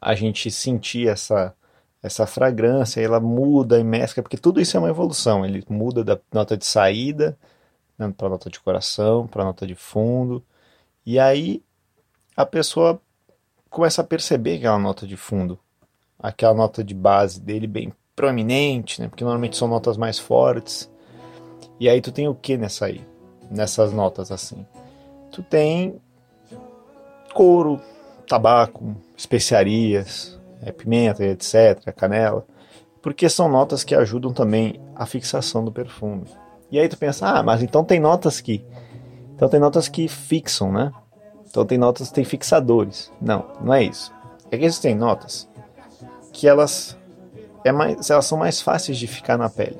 a 0.00 0.14
gente 0.14 0.50
sentir 0.50 1.08
essa 1.08 1.54
essa 2.02 2.26
fragrância, 2.26 3.00
ela 3.00 3.20
muda 3.20 3.78
e 3.78 3.84
mescla, 3.84 4.22
porque 4.22 4.36
tudo 4.36 4.60
isso 4.60 4.76
é 4.76 4.80
uma 4.80 4.88
evolução. 4.88 5.44
Ele 5.44 5.64
muda 5.68 6.04
da 6.04 6.18
nota 6.32 6.56
de 6.56 6.64
saída 6.64 7.36
né, 7.98 8.12
para 8.16 8.28
nota 8.28 8.48
de 8.48 8.60
coração, 8.60 9.26
para 9.26 9.44
nota 9.44 9.66
de 9.66 9.74
fundo, 9.74 10.42
e 11.04 11.18
aí 11.18 11.62
a 12.36 12.46
pessoa 12.46 13.00
começa 13.68 14.00
a 14.00 14.04
perceber 14.04 14.58
aquela 14.58 14.78
nota 14.78 15.06
de 15.06 15.16
fundo, 15.16 15.58
aquela 16.18 16.54
nota 16.54 16.84
de 16.84 16.94
base 16.94 17.40
dele 17.40 17.66
bem 17.66 17.92
proeminente, 18.14 19.00
né? 19.00 19.08
Porque 19.08 19.24
normalmente 19.24 19.56
são 19.56 19.68
notas 19.68 19.96
mais 19.96 20.18
fortes. 20.18 20.90
E 21.78 21.88
aí 21.88 22.00
tu 22.00 22.12
tem 22.12 22.28
o 22.28 22.34
que 22.34 22.56
nessa 22.56 22.86
aí? 22.86 23.04
Nessas 23.50 23.92
notas 23.92 24.30
assim? 24.30 24.66
Tu 25.30 25.42
tem 25.42 26.00
couro, 27.34 27.80
tabaco, 28.26 28.96
especiarias, 29.16 30.37
é, 30.62 30.72
pimenta, 30.72 31.24
etc, 31.24 31.92
canela, 31.94 32.44
porque 33.02 33.28
são 33.28 33.48
notas 33.48 33.84
que 33.84 33.94
ajudam 33.94 34.32
também 34.32 34.80
a 34.94 35.06
fixação 35.06 35.64
do 35.64 35.72
perfume. 35.72 36.24
E 36.70 36.78
aí 36.78 36.88
tu 36.88 36.98
pensa, 36.98 37.26
ah, 37.26 37.42
mas 37.42 37.62
então 37.62 37.84
tem 37.84 37.98
notas 37.98 38.40
que, 38.40 38.64
então 39.34 39.48
tem 39.48 39.60
notas 39.60 39.88
que 39.88 40.08
fixam, 40.08 40.72
né? 40.72 40.92
Então 41.48 41.64
tem 41.64 41.78
notas, 41.78 42.10
tem 42.10 42.24
fixadores. 42.24 43.10
Não, 43.20 43.46
não 43.60 43.72
é 43.72 43.82
isso. 43.82 44.12
É 44.50 44.58
que 44.58 44.64
existem 44.64 44.94
notas 44.94 45.48
que 46.32 46.46
elas 46.46 46.96
é 47.64 47.72
mais, 47.72 48.10
elas 48.10 48.26
são 48.26 48.38
mais 48.38 48.60
fáceis 48.60 48.98
de 48.98 49.06
ficar 49.06 49.36
na 49.36 49.48
pele. 49.48 49.78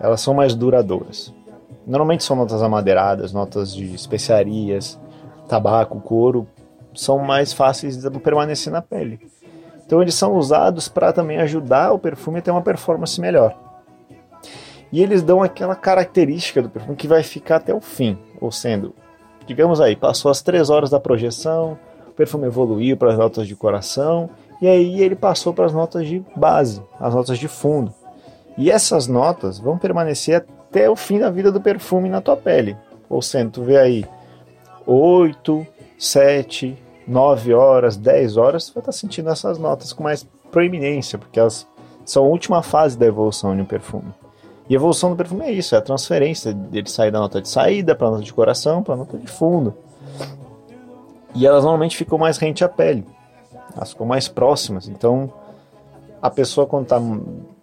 Elas 0.00 0.20
são 0.20 0.34
mais 0.34 0.54
duradouras. 0.54 1.32
Normalmente 1.86 2.24
são 2.24 2.36
notas 2.36 2.62
amadeiradas, 2.62 3.32
notas 3.32 3.74
de 3.74 3.94
especiarias, 3.94 4.98
tabaco, 5.48 6.00
couro, 6.00 6.46
são 6.94 7.18
mais 7.18 7.52
fáceis 7.52 7.96
de 7.96 8.10
permanecer 8.18 8.72
na 8.72 8.80
pele. 8.80 9.20
Então 9.84 10.00
eles 10.00 10.14
são 10.14 10.36
usados 10.36 10.88
para 10.88 11.12
também 11.12 11.38
ajudar 11.38 11.92
o 11.92 11.98
perfume 11.98 12.38
a 12.38 12.42
ter 12.42 12.50
uma 12.50 12.62
performance 12.62 13.20
melhor. 13.20 13.54
E 14.90 15.02
eles 15.02 15.22
dão 15.22 15.42
aquela 15.42 15.74
característica 15.74 16.62
do 16.62 16.70
perfume 16.70 16.96
que 16.96 17.08
vai 17.08 17.22
ficar 17.22 17.56
até 17.56 17.74
o 17.74 17.80
fim, 17.80 18.18
ou 18.40 18.52
sendo, 18.52 18.94
digamos 19.46 19.80
aí, 19.80 19.96
passou 19.96 20.30
as 20.30 20.40
três 20.40 20.70
horas 20.70 20.90
da 20.90 21.00
projeção, 21.00 21.76
o 22.08 22.12
perfume 22.12 22.46
evoluiu 22.46 22.96
para 22.96 23.10
as 23.10 23.18
notas 23.18 23.46
de 23.46 23.56
coração 23.56 24.30
e 24.62 24.68
aí 24.68 25.02
ele 25.02 25.16
passou 25.16 25.52
para 25.52 25.66
as 25.66 25.72
notas 25.72 26.06
de 26.06 26.24
base, 26.36 26.80
as 27.00 27.12
notas 27.12 27.38
de 27.38 27.48
fundo. 27.48 27.92
E 28.56 28.70
essas 28.70 29.08
notas 29.08 29.58
vão 29.58 29.76
permanecer 29.76 30.36
até 30.36 30.88
o 30.88 30.94
fim 30.94 31.18
da 31.18 31.28
vida 31.28 31.50
do 31.50 31.60
perfume 31.60 32.08
na 32.08 32.20
tua 32.20 32.36
pele. 32.36 32.76
Ou 33.10 33.20
seja, 33.20 33.50
tu 33.50 33.62
vê 33.62 33.76
aí 33.76 34.04
8, 34.86 35.66
7, 35.98 36.78
9 37.06 37.54
horas, 37.54 37.96
10 37.96 38.36
horas, 38.36 38.66
tu 38.66 38.74
vai 38.74 38.80
estar 38.80 38.92
tá 38.92 38.98
sentindo 38.98 39.30
essas 39.30 39.58
notas 39.58 39.92
com 39.92 40.02
mais 40.02 40.26
proeminência, 40.50 41.18
porque 41.18 41.38
elas 41.38 41.66
são 42.04 42.24
a 42.24 42.28
última 42.28 42.62
fase 42.62 42.98
da 42.98 43.06
evolução 43.06 43.54
de 43.54 43.62
um 43.62 43.66
perfume. 43.66 44.12
E 44.68 44.74
a 44.74 44.76
evolução 44.76 45.10
do 45.10 45.16
perfume 45.16 45.44
é 45.44 45.52
isso, 45.52 45.74
é 45.74 45.78
a 45.78 45.82
transferência 45.82 46.52
dele 46.52 46.88
sair 46.88 47.10
da 47.10 47.18
nota 47.18 47.40
de 47.40 47.48
saída 47.48 47.94
para 47.94 48.08
a 48.08 48.10
nota 48.12 48.22
de 48.22 48.32
coração, 48.32 48.82
para 48.82 48.94
a 48.94 48.96
nota 48.96 49.18
de 49.18 49.26
fundo. 49.26 49.74
E 51.34 51.46
elas 51.46 51.64
normalmente 51.64 51.96
ficam 51.96 52.16
mais 52.16 52.38
rente 52.38 52.64
à 52.64 52.68
pele 52.68 53.04
elas 53.76 53.90
ficam 53.90 54.06
mais 54.06 54.28
próximas. 54.28 54.88
Então, 54.88 55.32
a 56.22 56.30
pessoa 56.30 56.66
quando 56.66 56.86
tá, 56.86 57.00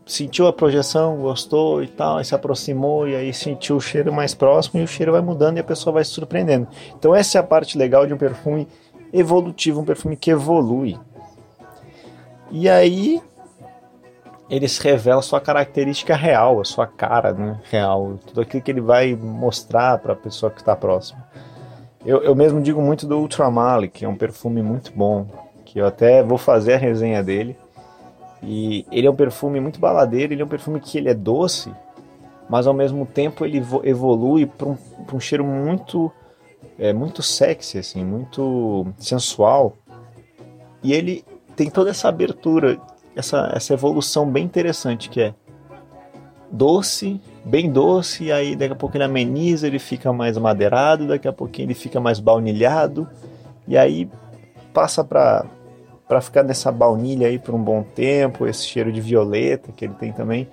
sentiu 0.05 0.48
a 0.48 0.53
projeção, 0.53 1.17
gostou 1.17 1.81
e 1.83 1.88
tal, 1.88 2.19
e 2.19 2.25
se 2.25 2.36
aproximou 2.36 3.07
e 3.07 3.15
aí 3.15 3.33
sentiu 3.33 3.77
o 3.77 3.81
cheiro 3.81 4.12
mais 4.12 4.33
próximo 4.33 4.79
e 4.79 4.83
o 4.83 4.88
cheiro 4.88 5.12
vai 5.13 5.21
mudando 5.21 5.57
e 5.57 5.60
a 5.60 5.63
pessoa 5.63 5.93
vai 5.93 6.03
se 6.03 6.12
surpreendendo. 6.12 6.67
Então, 6.98 7.15
essa 7.15 7.38
é 7.38 7.41
a 7.41 7.43
parte 7.43 7.77
legal 7.77 8.05
de 8.05 8.13
um 8.13 8.17
perfume 8.17 8.67
evolutivo, 9.13 9.82
um 9.82 9.86
perfume 9.86 10.15
que 10.15 10.32
evolui. 10.32 10.98
E 12.50 12.70
aí 12.70 13.22
eles 14.50 14.77
revelam 14.80 15.22
sua 15.22 15.39
característica 15.39 16.15
real, 16.15 16.60
a 16.60 16.65
sua 16.65 16.86
cara 16.86 17.32
né, 17.32 17.60
real, 17.70 18.20
tudo 18.25 18.41
aquilo 18.41 18.62
que 18.62 18.72
ele 18.72 18.82
vai 18.82 19.15
mostrar 19.15 19.98
para 20.00 20.13
a 20.13 20.15
pessoa 20.15 20.51
que 20.51 20.60
está 20.60 20.75
próxima. 20.75 21.25
Eu, 22.06 22.22
eu 22.24 22.36
mesmo 22.36 22.62
digo 22.62 22.82
muito 22.82 23.08
do 23.08 23.18
Ultramalik, 23.20 24.00
que 24.00 24.06
é 24.06 24.10
um 24.10 24.15
perfume 24.15 24.62
muito 24.62 24.91
bom 24.94 25.27
que 25.72 25.80
eu 25.80 25.88
até 25.88 26.22
vou 26.22 26.38
fazer 26.38 26.74
a 26.74 26.77
resenha 26.77 27.24
dele. 27.24 27.56
E 28.44 28.86
ele 28.91 29.08
é 29.08 29.12
um 29.12 29.15
perfume 29.15 29.60
muito 29.60 29.80
baladeiro, 29.80 30.34
ele 30.34 30.41
é 30.41 30.46
um 30.46 30.50
perfume 30.50 30.82
que 30.82 30.98
ele 30.98 31.10
é 31.10 31.13
doce, 31.13 31.72
mas 32.50 32.68
ao 32.68 32.74
mesmo 32.74 33.06
tempo 33.06 33.46
ele 33.46 33.63
evolui 33.84 34.46
para 34.46 34.68
um, 34.68 34.77
um, 35.13 35.20
cheiro 35.20 35.46
muito 35.46 36.12
é, 36.81 36.91
muito 36.91 37.21
sexy, 37.21 37.77
assim, 37.77 38.03
muito 38.03 38.88
sensual. 38.97 39.77
E 40.81 40.93
ele 40.93 41.23
tem 41.55 41.69
toda 41.69 41.91
essa 41.91 42.09
abertura, 42.09 42.81
essa, 43.15 43.51
essa 43.53 43.71
evolução 43.71 44.27
bem 44.27 44.43
interessante 44.43 45.07
que 45.07 45.21
é 45.21 45.35
doce, 46.51 47.21
bem 47.45 47.71
doce, 47.71 48.25
e 48.25 48.31
aí 48.31 48.55
daqui 48.55 48.73
a 48.73 48.75
pouco 48.75 48.97
ele 48.97 49.03
ameniza, 49.03 49.67
ele 49.67 49.77
fica 49.77 50.11
mais 50.11 50.39
madeirado, 50.39 51.07
daqui 51.07 51.27
a 51.27 51.31
pouquinho 51.31 51.67
ele 51.67 51.75
fica 51.75 52.00
mais 52.00 52.19
baunilhado, 52.19 53.07
e 53.67 53.77
aí 53.77 54.09
passa 54.73 55.03
para 55.03 55.45
para 56.07 56.19
ficar 56.19 56.43
nessa 56.43 56.69
baunilha 56.73 57.27
aí 57.27 57.39
por 57.39 57.55
um 57.55 57.63
bom 57.63 57.83
tempo, 57.83 58.45
esse 58.45 58.65
cheiro 58.65 58.91
de 58.91 59.00
violeta 59.00 59.71
que 59.71 59.85
ele 59.85 59.93
tem 59.93 60.11
também. 60.11 60.45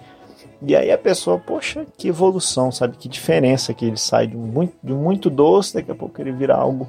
E 0.60 0.74
aí 0.74 0.90
a 0.90 0.98
pessoa, 0.98 1.38
poxa, 1.38 1.86
que 1.96 2.08
evolução, 2.08 2.72
sabe? 2.72 2.96
Que 2.96 3.08
diferença 3.08 3.72
que 3.72 3.84
ele 3.84 3.96
sai 3.96 4.26
de 4.26 4.36
muito, 4.36 4.74
de 4.82 4.92
muito 4.92 5.30
doce, 5.30 5.74
daqui 5.74 5.90
a 5.90 5.94
pouco 5.94 6.20
ele 6.20 6.32
vira 6.32 6.54
algo 6.56 6.88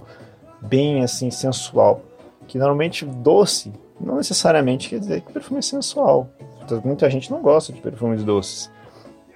bem 0.62 1.04
assim 1.04 1.30
sensual. 1.30 2.02
Que 2.48 2.58
normalmente 2.58 3.06
doce 3.06 3.72
não 4.00 4.16
necessariamente 4.16 4.90
quer 4.90 5.00
dizer 5.00 5.22
que 5.22 5.34
perfume 5.34 5.60
é 5.60 5.62
sensual. 5.62 6.30
Então, 6.64 6.82
muita 6.84 7.10
gente 7.10 7.30
não 7.32 7.42
gosta 7.42 7.74
de 7.74 7.82
perfumes 7.82 8.24
doces. 8.24 8.72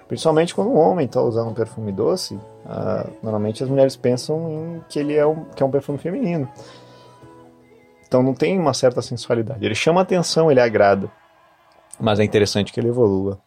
Principalmente 0.08 0.54
quando 0.54 0.70
um 0.70 0.78
homem 0.78 1.06
está 1.06 1.22
usando 1.22 1.50
um 1.50 1.54
perfume 1.54 1.92
doce, 1.92 2.40
ah, 2.66 3.08
normalmente 3.22 3.64
as 3.64 3.70
mulheres 3.70 3.96
pensam 3.96 4.50
em 4.50 4.84
que 4.88 5.00
ele 5.00 5.16
é 5.16 5.26
um, 5.26 5.46
que 5.46 5.64
é 5.64 5.66
um 5.66 5.72
perfume 5.72 5.98
feminino. 5.98 6.48
Então 8.08 8.22
não 8.22 8.34
tem 8.34 8.60
uma 8.60 8.74
certa 8.74 9.02
sensualidade. 9.02 9.66
Ele 9.66 9.74
chama 9.74 10.02
atenção, 10.02 10.52
ele 10.52 10.60
agrada. 10.60 11.10
Mas 12.00 12.20
é 12.20 12.24
interessante 12.24 12.72
que 12.72 12.80
ele 12.80 12.90
evolua. 12.90 13.40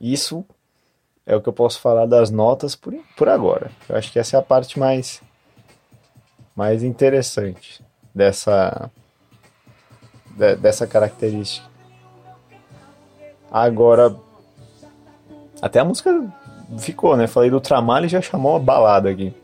Isso 0.00 0.44
é 1.26 1.36
o 1.36 1.40
que 1.40 1.48
eu 1.48 1.52
posso 1.52 1.80
falar 1.80 2.06
das 2.06 2.30
notas 2.30 2.74
por, 2.74 2.94
por 3.16 3.28
agora. 3.28 3.70
Eu 3.88 3.96
acho 3.96 4.10
que 4.10 4.18
essa 4.18 4.36
é 4.36 4.40
a 4.40 4.42
parte 4.42 4.78
mais, 4.78 5.20
mais 6.56 6.82
interessante 6.82 7.84
dessa, 8.14 8.90
de, 10.30 10.56
dessa 10.56 10.86
característica. 10.86 11.68
Agora, 13.50 14.16
até 15.60 15.80
a 15.80 15.84
música 15.84 16.32
ficou, 16.78 17.16
né? 17.16 17.26
Falei 17.26 17.50
do 17.50 17.60
tramalho 17.60 18.06
e 18.06 18.08
já 18.08 18.20
chamou 18.20 18.56
a 18.56 18.60
balada 18.60 19.10
aqui. 19.10 19.34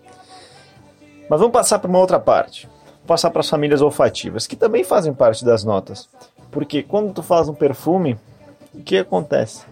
Mas 1.28 1.40
vamos 1.40 1.52
passar 1.52 1.78
para 1.78 1.88
uma 1.88 1.98
outra 1.98 2.20
parte 2.20 2.68
passar 3.06 3.30
para 3.30 3.40
as 3.40 3.48
famílias 3.48 3.80
olfativas, 3.80 4.46
que 4.46 4.56
também 4.56 4.84
fazem 4.84 5.14
parte 5.14 5.44
das 5.44 5.64
notas. 5.64 6.08
Porque 6.50 6.82
quando 6.82 7.14
tu 7.14 7.22
faz 7.22 7.48
um 7.48 7.54
perfume, 7.54 8.18
o 8.74 8.82
que 8.82 8.98
acontece? 8.98 9.64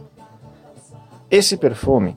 Esse 1.35 1.57
perfume, 1.57 2.17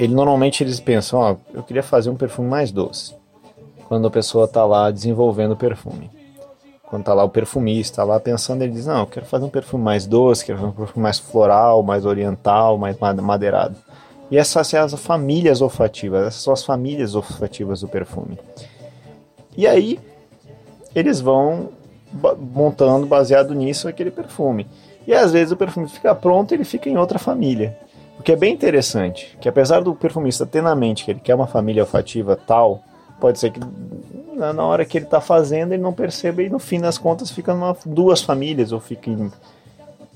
ele 0.00 0.12
normalmente 0.12 0.64
eles 0.64 0.80
pensam, 0.80 1.20
ó, 1.20 1.36
eu 1.54 1.62
queria 1.62 1.80
fazer 1.80 2.10
um 2.10 2.16
perfume 2.16 2.48
mais 2.48 2.72
doce. 2.72 3.14
quando 3.86 4.08
a 4.08 4.10
pessoa 4.10 4.46
está 4.46 4.64
lá 4.64 4.90
desenvolvendo 4.90 5.52
o 5.52 5.56
perfume. 5.56 6.10
Quando 6.82 7.02
está 7.02 7.14
lá 7.14 7.22
o 7.22 7.28
perfumista, 7.28 8.02
lá 8.02 8.18
pensando, 8.18 8.62
ele 8.62 8.72
diz: 8.72 8.86
Não, 8.86 9.02
eu 9.02 9.06
quero 9.06 9.26
fazer 9.26 9.44
um 9.44 9.48
perfume 9.48 9.84
mais 9.84 10.08
doce, 10.08 10.44
quero 10.44 10.58
fazer 10.58 10.70
um 10.70 10.74
perfume 10.74 11.02
mais 11.04 11.20
floral, 11.20 11.84
mais 11.84 12.04
oriental, 12.04 12.76
mais 12.76 12.96
madeirado. 12.98 13.76
E 14.28 14.36
essas 14.36 14.66
são 14.66 14.82
as 14.82 14.94
famílias 14.94 15.60
olfativas, 15.60 16.26
essas 16.26 16.42
são 16.42 16.52
as 16.52 16.64
famílias 16.64 17.14
olfativas 17.14 17.80
do 17.80 17.86
perfume. 17.86 18.36
E 19.56 19.68
aí, 19.68 20.00
eles 20.92 21.20
vão 21.20 21.68
montando, 22.52 23.06
baseado 23.06 23.54
nisso, 23.54 23.86
aquele 23.86 24.10
perfume. 24.10 24.66
E 25.06 25.14
às 25.14 25.32
vezes 25.32 25.52
o 25.52 25.56
perfume 25.56 25.88
fica 25.88 26.14
pronto 26.14 26.52
e 26.52 26.54
ele 26.54 26.64
fica 26.64 26.88
em 26.90 26.96
outra 26.96 27.18
família. 27.18 27.78
O 28.18 28.22
que 28.22 28.32
é 28.32 28.36
bem 28.36 28.52
interessante, 28.52 29.36
que 29.40 29.48
apesar 29.48 29.80
do 29.82 29.94
perfumista 29.94 30.46
ter 30.46 30.62
na 30.62 30.74
mente 30.74 31.04
que 31.04 31.10
ele 31.10 31.20
quer 31.20 31.34
uma 31.34 31.46
família 31.46 31.82
olfativa 31.82 32.34
tal, 32.34 32.82
pode 33.20 33.38
ser 33.38 33.50
que 33.50 33.60
na 34.34 34.64
hora 34.64 34.84
que 34.84 34.98
ele 34.98 35.04
está 35.04 35.20
fazendo 35.20 35.72
ele 35.72 35.82
não 35.82 35.92
perceba 35.92 36.42
e 36.42 36.48
no 36.48 36.58
fim 36.58 36.80
das 36.80 36.98
contas 36.98 37.30
fica 37.30 37.52
em 37.52 37.90
duas 37.90 38.22
famílias 38.22 38.72
ou 38.72 38.80
fica 38.80 39.10
em, 39.10 39.30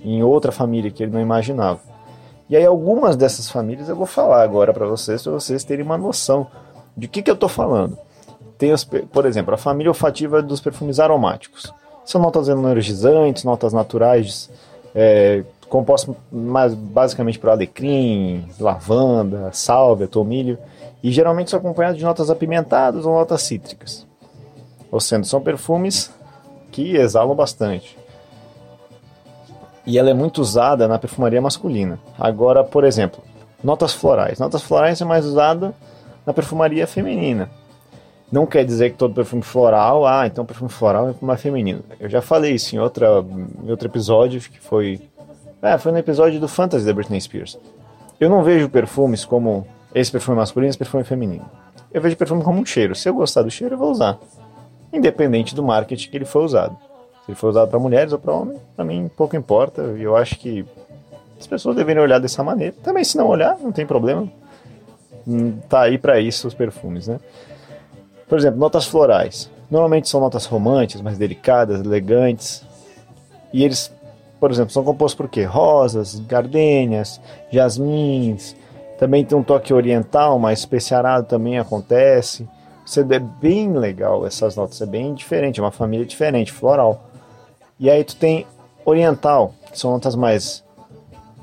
em 0.03 0.23
outra 0.23 0.51
família 0.51 0.91
que 0.91 1.03
ele 1.03 1.13
não 1.13 1.21
imaginava. 1.21 1.81
E 2.49 2.57
aí 2.57 2.65
algumas 2.65 3.17
dessas 3.17 3.49
famílias 3.49 3.89
eu 3.89 3.95
vou 3.95 4.07
falar 4.07 4.43
agora 4.43 4.73
para 4.73 4.87
vocês, 4.87 5.23
para 5.23 5.33
vocês 5.33 5.63
terem 5.63 5.85
uma 5.85 5.97
noção 5.97 6.49
de 6.97 7.07
que, 7.07 7.23
que 7.23 7.31
eu 7.31 7.35
estou 7.35 7.49
falando. 7.49 7.97
Tem, 8.59 8.73
os, 8.73 8.85
por 8.85 9.25
exemplo, 9.25 9.55
a 9.55 9.59
família 9.59 9.91
olfativa 9.91 10.43
dos 10.43 10.61
perfumes 10.61 10.99
aromáticos. 10.99 11.73
São 12.05 12.21
notas 12.21 12.49
energizantes, 12.49 13.45
notas 13.45 13.73
naturais, 13.73 14.51
é, 14.95 15.45
compostos 15.69 16.15
mais, 16.31 16.75
basicamente 16.75 17.39
por 17.39 17.51
alecrim, 17.51 18.47
lavanda, 18.59 19.51
sálvia, 19.53 20.07
tomilho, 20.07 20.59
e 21.03 21.11
geralmente 21.11 21.51
são 21.51 21.59
acompanhados 21.59 21.99
de 21.99 22.05
notas 22.05 22.31
apimentadas 22.31 23.07
ou 23.07 23.15
notas 23.15 23.43
cítricas. 23.43 24.07
Ou 24.91 25.01
seja, 25.01 25.25
são 25.25 25.41
perfumes 25.41 26.11
que 26.71 26.97
exalam 26.97 27.35
bastante 27.35 28.01
e 29.87 29.99
ela 29.99 30.11
é 30.11 30.15
muito 30.15 30.41
usada 30.41 30.87
na 30.87 30.99
perfumaria 30.99 31.41
masculina. 31.41 31.99
Agora, 32.19 32.63
por 32.63 32.85
exemplo, 32.85 33.23
notas 33.63 33.93
florais. 33.93 34.39
Notas 34.39 34.63
florais 34.63 35.01
é 35.01 35.05
mais 35.05 35.25
usada 35.25 35.75
na 36.25 36.33
perfumaria 36.33 36.87
feminina. 36.87 37.51
Não 38.31 38.47
quer 38.47 38.65
dizer 38.65 38.91
que 38.91 38.97
todo 38.97 39.15
perfume 39.15 39.43
floral, 39.43 40.07
ah, 40.07 40.27
então 40.27 40.45
perfume 40.45 40.71
floral 40.71 41.11
é 41.11 41.15
mais 41.21 41.41
feminino. 41.41 41.83
Eu 41.99 42.09
já 42.09 42.23
falei 42.23 42.55
isso 42.55 42.75
em, 42.77 42.79
outra, 42.79 43.25
em 43.65 43.71
outro 43.71 43.89
episódio, 43.89 44.41
que 44.41 44.61
foi. 44.61 45.01
É, 45.61 45.77
foi 45.77 45.91
no 45.93 45.99
episódio 45.99 46.39
do 46.39 46.47
Fantasy 46.47 46.87
da 46.87 46.93
Britney 46.93 47.21
Spears. 47.21 47.59
Eu 48.21 48.31
não 48.31 48.43
vejo 48.43 48.69
perfumes 48.69 49.25
como 49.25 49.67
esse 49.95 50.13
perfume 50.13 50.37
masculino 50.37 50.71
esse 50.71 50.79
perfume 50.79 51.03
feminino. 51.03 51.45
Eu 51.93 52.01
vejo 52.01 52.17
perfume 52.17 52.43
como 52.45 52.61
um 52.61 52.65
cheiro. 52.65 52.95
Se 52.95 53.09
eu 53.09 53.15
gostar 53.15 53.43
do 53.43 53.51
cheiro, 53.51 53.75
eu 53.75 53.79
vou 53.79 53.91
usar. 53.91 54.19
Independente 54.93 55.55
do 55.55 55.63
marketing 55.63 56.09
que 56.09 56.17
ele 56.17 56.25
foi 56.25 56.45
usado. 56.45 56.77
Se 57.27 57.35
for 57.35 57.49
usado 57.49 57.69
para 57.69 57.79
mulheres 57.79 58.13
ou 58.13 58.19
para 58.19 58.33
homens, 58.33 58.61
para 58.77 58.85
mim 58.85 59.11
pouco 59.17 59.37
importa. 59.37 59.95
E 59.99 60.03
eu 60.03 60.17
acho 60.17 60.39
que 60.39 60.65
as 61.39 61.47
pessoas 61.47 61.75
deveriam 61.75 62.05
olhar 62.05 62.21
dessa 62.21 62.45
maneira. 62.45 62.75
Também, 62.83 63.03
se 63.03 63.17
não 63.17 63.27
olhar, 63.27 63.59
não 63.59 63.73
tem 63.73 63.87
problema. 63.87 64.29
Hum, 65.27 65.59
tá 65.69 65.83
aí 65.83 65.99
para 65.99 66.21
isso 66.21 66.47
os 66.47 66.55
perfumes, 66.55 67.09
né? 67.09 67.19
Por 68.31 68.39
exemplo, 68.39 68.61
notas 68.61 68.87
florais. 68.87 69.51
Normalmente 69.69 70.09
são 70.09 70.21
notas 70.21 70.47
românticas, 70.47 71.03
mais 71.03 71.19
delicadas, 71.19 71.81
elegantes. 71.81 72.65
E 73.53 73.65
eles, 73.65 73.93
por 74.39 74.53
exemplo, 74.53 74.73
são 74.73 74.85
compostos 74.85 75.17
por 75.17 75.29
quê? 75.29 75.43
Rosas, 75.43 76.21
gardênias, 76.21 77.21
jasmins. 77.51 78.55
Também 79.01 79.25
tem 79.25 79.37
um 79.37 79.43
toque 79.43 79.75
oriental, 79.75 80.39
mais 80.39 80.61
especiarado 80.61 81.27
também 81.27 81.59
acontece. 81.59 82.49
Isso 82.87 83.01
é 83.01 83.19
bem 83.19 83.73
legal, 83.73 84.25
essas 84.25 84.55
notas. 84.55 84.81
É 84.81 84.87
bem 84.87 85.13
diferente, 85.13 85.59
é 85.59 85.63
uma 85.63 85.73
família 85.73 86.07
diferente, 86.07 86.53
floral. 86.53 87.11
E 87.81 87.91
aí 87.91 88.05
tu 88.05 88.15
tem 88.15 88.47
oriental, 88.85 89.55
que 89.73 89.79
são 89.79 89.91
notas 89.91 90.15
mais 90.15 90.63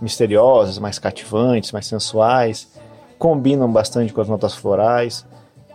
misteriosas, 0.01 0.79
mais 0.79 0.97
cativantes, 0.99 1.73
mais 1.73 1.85
sensuais, 1.85 2.69
combinam 3.19 3.69
bastante 3.69 4.13
com 4.13 4.21
as 4.21 4.29
notas 4.29 4.53
florais, 4.53 5.25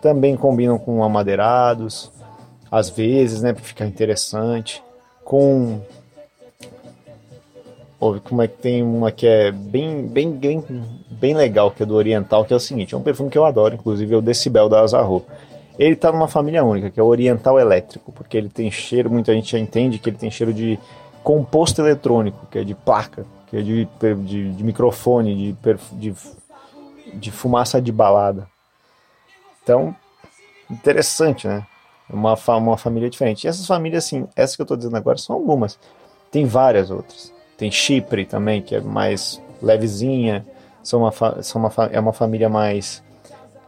também 0.03 0.37
combinam 0.37 0.79
com 0.79 1.03
amadeirados, 1.05 2.11
às 2.71 2.91
vezes, 2.91 3.41
né, 3.41 3.53
para 3.53 3.63
ficar 3.63 3.87
interessante, 3.87 4.83
com 5.25 5.81
como 8.25 8.43
é 8.43 8.49
que 8.49 8.57
tem 8.59 8.83
uma 8.83 9.13
que 9.13 9.29
é 9.29 9.53
bem, 9.53 10.05
bem, 10.09 10.33
bem, 10.33 10.65
bem 11.09 11.35
legal, 11.35 11.71
que 11.71 11.85
é 11.85 11.87
do 11.87 11.95
Oriental, 11.95 12.45
que 12.45 12.53
é 12.53 12.57
o 12.57 12.61
seguinte, 12.61 12.95
é 12.95 12.99
um 12.99 13.03
perfume 13.03 13.31
que 13.31 13.39
eu 13.39 13.45
adoro, 13.45 13.77
inclusive 13.77 14.13
é 14.13 14.17
o 14.17 14.21
Decibel 14.21 14.69
da 14.69 14.81
Azarro. 14.81 15.25
Ele 15.79 15.95
está 15.95 16.11
numa 16.11 16.27
família 16.27 16.65
única, 16.65 16.91
que 16.91 16.99
é 16.99 17.03
o 17.03 17.07
oriental 17.07 17.61
elétrico, 17.61 18.11
porque 18.11 18.37
ele 18.37 18.49
tem 18.49 18.69
cheiro, 18.73 19.09
muita 19.09 19.33
gente 19.33 19.53
já 19.53 19.59
entende 19.59 20.01
que 20.01 20.11
ele 20.11 20.19
tem 20.19 20.33
cheiro 20.33 20.53
de 20.53 20.79
composto 21.23 21.81
eletrônico, 21.81 22.45
que 22.51 22.59
é 22.59 22.65
de 22.65 22.75
placa, 22.75 23.25
que 23.47 23.57
é 23.57 23.63
de, 23.63 23.89
de, 24.25 24.51
de 24.51 24.65
microfone, 24.65 25.55
de, 25.55 25.77
de, 25.93 26.15
de 27.15 27.31
fumaça 27.31 27.81
de 27.81 27.93
balada. 27.93 28.49
Então, 29.63 29.95
interessante, 30.71 31.47
né? 31.47 31.67
Uma, 32.11 32.35
uma 32.59 32.77
família 32.77 33.09
diferente. 33.09 33.45
E 33.45 33.49
essas 33.49 33.67
famílias, 33.67 34.05
assim, 34.05 34.27
essas 34.37 34.57
que 34.57 34.63
eu 34.63 34.65
estou 34.65 34.77
dizendo 34.77 34.97
agora 34.97 35.17
são 35.19 35.37
algumas. 35.37 35.79
Tem 36.31 36.45
várias 36.45 36.91
outras. 36.91 37.33
Tem 37.57 37.71
Chipre 37.71 38.25
também, 38.25 38.61
que 38.61 38.75
é 38.75 38.81
mais 38.81 39.41
levezinha. 39.63 40.45
São 40.83 41.01
uma, 41.01 41.43
são 41.43 41.61
uma, 41.61 41.73
é 41.91 42.01
uma 42.01 42.13
família 42.13 42.49
mais 42.49 43.03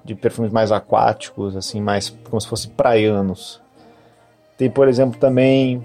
de 0.04 0.14
perfumes 0.14 0.52
mais 0.52 0.70
aquáticos, 0.70 1.56
assim, 1.56 1.80
mais 1.80 2.10
como 2.28 2.40
se 2.40 2.46
fossem 2.46 2.70
praianos. 2.70 3.62
Tem, 4.58 4.70
por 4.70 4.86
exemplo, 4.86 5.18
também, 5.18 5.84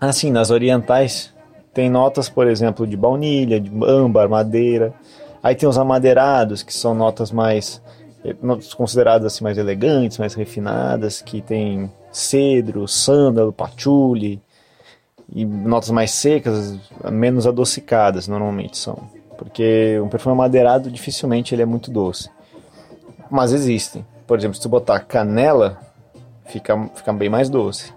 assim, 0.00 0.30
nas 0.30 0.50
orientais, 0.50 1.32
tem 1.74 1.90
notas, 1.90 2.28
por 2.28 2.48
exemplo, 2.48 2.86
de 2.86 2.96
baunilha, 2.96 3.60
de 3.60 3.70
âmbar, 3.84 4.28
madeira. 4.28 4.94
Aí 5.42 5.54
tem 5.54 5.68
os 5.68 5.78
amadeirados, 5.78 6.62
que 6.62 6.72
são 6.72 6.94
notas 6.94 7.30
mais 7.30 7.82
consideradas 8.76 9.32
assim 9.32 9.44
mais 9.44 9.58
elegantes, 9.58 10.18
mais 10.18 10.34
refinadas, 10.34 11.22
que 11.22 11.40
tem 11.40 11.90
cedro, 12.12 12.86
sândalo, 12.86 13.52
patchouli 13.52 14.40
e 15.32 15.44
notas 15.44 15.90
mais 15.90 16.10
secas, 16.10 16.78
menos 17.10 17.46
adocicadas 17.46 18.26
normalmente 18.26 18.76
são, 18.76 18.98
porque 19.38 19.98
um 20.00 20.08
perfume 20.08 20.34
amadeirado 20.34 20.90
dificilmente 20.90 21.54
ele 21.54 21.62
é 21.62 21.66
muito 21.66 21.90
doce 21.90 22.28
mas 23.30 23.52
existem. 23.52 24.04
Por 24.26 24.38
exemplo, 24.38 24.56
se 24.56 24.62
tu 24.62 24.68
botar 24.68 24.98
canela, 25.00 25.78
fica, 26.46 26.76
fica 26.94 27.12
bem 27.12 27.28
mais 27.28 27.48
doce. 27.48 27.94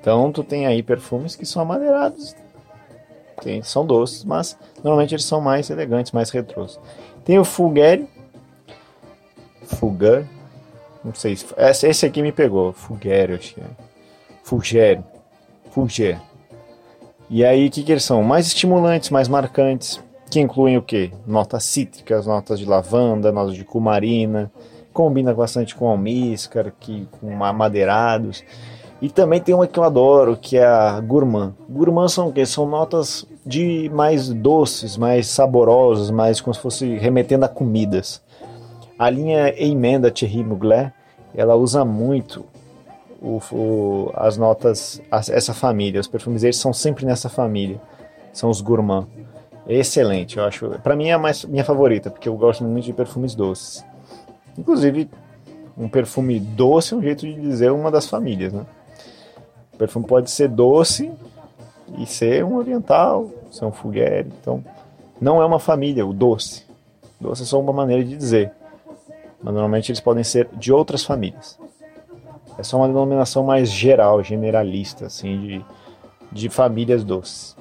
Então 0.00 0.30
tu 0.30 0.44
tem 0.44 0.66
aí 0.66 0.82
perfumes 0.82 1.36
que 1.36 1.44
são 1.44 1.62
amadeirados, 1.62 2.34
tem, 3.40 3.62
são 3.62 3.84
doces, 3.84 4.24
mas 4.24 4.56
normalmente 4.82 5.14
eles 5.14 5.24
são 5.24 5.40
mais 5.40 5.68
elegantes, 5.68 6.12
mais 6.12 6.30
retrôs. 6.30 6.78
Tem 7.24 7.38
o 7.38 7.44
Fulgueri, 7.44 8.08
Fulgar, 9.76 10.24
não 11.04 11.14
sei 11.14 11.36
se 11.36 11.46
esse, 11.86 12.06
aqui 12.06 12.22
me 12.22 12.32
pegou, 12.32 12.72
Fulgueri, 12.72 13.34
acho 13.34 13.54
que 13.54 13.60
é. 13.60 13.64
Fulger, 14.44 15.02
Fulger. 15.70 16.20
E 17.28 17.44
aí 17.44 17.66
o 17.66 17.70
que, 17.70 17.82
que 17.82 17.92
eles 17.92 18.04
são? 18.04 18.22
Mais 18.22 18.46
estimulantes, 18.46 19.10
mais 19.10 19.26
marcantes 19.26 20.00
que 20.30 20.40
incluem 20.40 20.78
o 20.78 20.82
que? 20.82 21.12
Notas 21.26 21.64
cítricas, 21.64 22.26
notas 22.26 22.58
de 22.58 22.64
lavanda, 22.64 23.30
notas 23.30 23.54
de 23.54 23.64
cumarina, 23.64 24.50
combina 24.92 25.34
bastante 25.34 25.74
com 25.74 25.88
almíscar, 25.88 26.72
que, 26.80 27.06
com 27.20 27.44
amadeirados. 27.44 28.42
E 29.00 29.10
também 29.10 29.40
tem 29.40 29.54
uma 29.54 29.66
que 29.66 29.78
eu 29.78 29.84
adoro, 29.84 30.36
que 30.36 30.56
é 30.56 30.64
a 30.64 30.98
gourmand. 31.00 31.54
Gourmand 31.68 32.08
são 32.08 32.28
o 32.28 32.32
quê? 32.32 32.46
São 32.46 32.66
notas 32.66 33.26
de 33.44 33.90
mais 33.92 34.28
doces, 34.28 34.96
mais 34.96 35.26
saborosas, 35.26 36.10
mais 36.10 36.40
como 36.40 36.54
se 36.54 36.60
fosse 36.60 36.96
remetendo 36.96 37.44
a 37.44 37.48
comidas. 37.48 38.22
A 39.02 39.10
linha 39.10 39.52
Emenda 39.60 40.12
Thierry 40.12 40.44
Mugler, 40.44 40.92
ela 41.34 41.56
usa 41.56 41.84
muito 41.84 42.46
o, 43.20 43.40
o, 43.50 44.12
as 44.14 44.36
notas, 44.36 45.02
as, 45.10 45.28
essa 45.28 45.52
família. 45.52 46.00
Os 46.00 46.06
perfumes 46.06 46.42
deles 46.42 46.56
são 46.56 46.72
sempre 46.72 47.04
nessa 47.04 47.28
família. 47.28 47.80
São 48.32 48.48
os 48.48 48.60
gourmand 48.60 49.08
excelente. 49.66 50.38
Eu 50.38 50.44
acho, 50.44 50.68
para 50.84 50.94
mim 50.94 51.08
é 51.08 51.14
a 51.14 51.18
mais, 51.18 51.44
minha 51.44 51.64
favorita, 51.64 52.12
porque 52.12 52.28
eu 52.28 52.36
gosto 52.36 52.62
muito 52.62 52.84
de 52.84 52.92
perfumes 52.92 53.34
doces. 53.34 53.84
Inclusive, 54.56 55.10
um 55.76 55.88
perfume 55.88 56.38
doce 56.38 56.94
é 56.94 56.96
um 56.96 57.02
jeito 57.02 57.26
de 57.26 57.34
dizer 57.34 57.72
uma 57.72 57.90
das 57.90 58.06
famílias, 58.06 58.52
né? 58.52 58.64
O 59.74 59.78
perfume 59.78 60.06
pode 60.06 60.30
ser 60.30 60.46
doce 60.46 61.10
e 61.98 62.06
ser 62.06 62.44
um 62.44 62.54
oriental, 62.54 63.28
ser 63.50 63.64
um 63.64 63.72
foguete. 63.72 64.30
Então, 64.40 64.62
não 65.20 65.42
é 65.42 65.44
uma 65.44 65.58
família, 65.58 66.06
o 66.06 66.12
doce. 66.12 66.64
Doce 67.20 67.42
é 67.42 67.46
só 67.46 67.58
uma 67.58 67.72
maneira 67.72 68.04
de 68.04 68.16
dizer. 68.16 68.52
Mas 69.42 69.52
normalmente 69.52 69.90
eles 69.90 70.00
podem 70.00 70.22
ser 70.22 70.48
de 70.52 70.72
outras 70.72 71.04
famílias. 71.04 71.58
É 72.58 72.62
só 72.62 72.76
uma 72.76 72.86
denominação 72.86 73.44
mais 73.44 73.70
geral, 73.70 74.22
generalista, 74.22 75.06
assim, 75.06 75.40
de, 75.40 75.64
de 76.30 76.48
famílias 76.48 77.02
doces. 77.02 77.56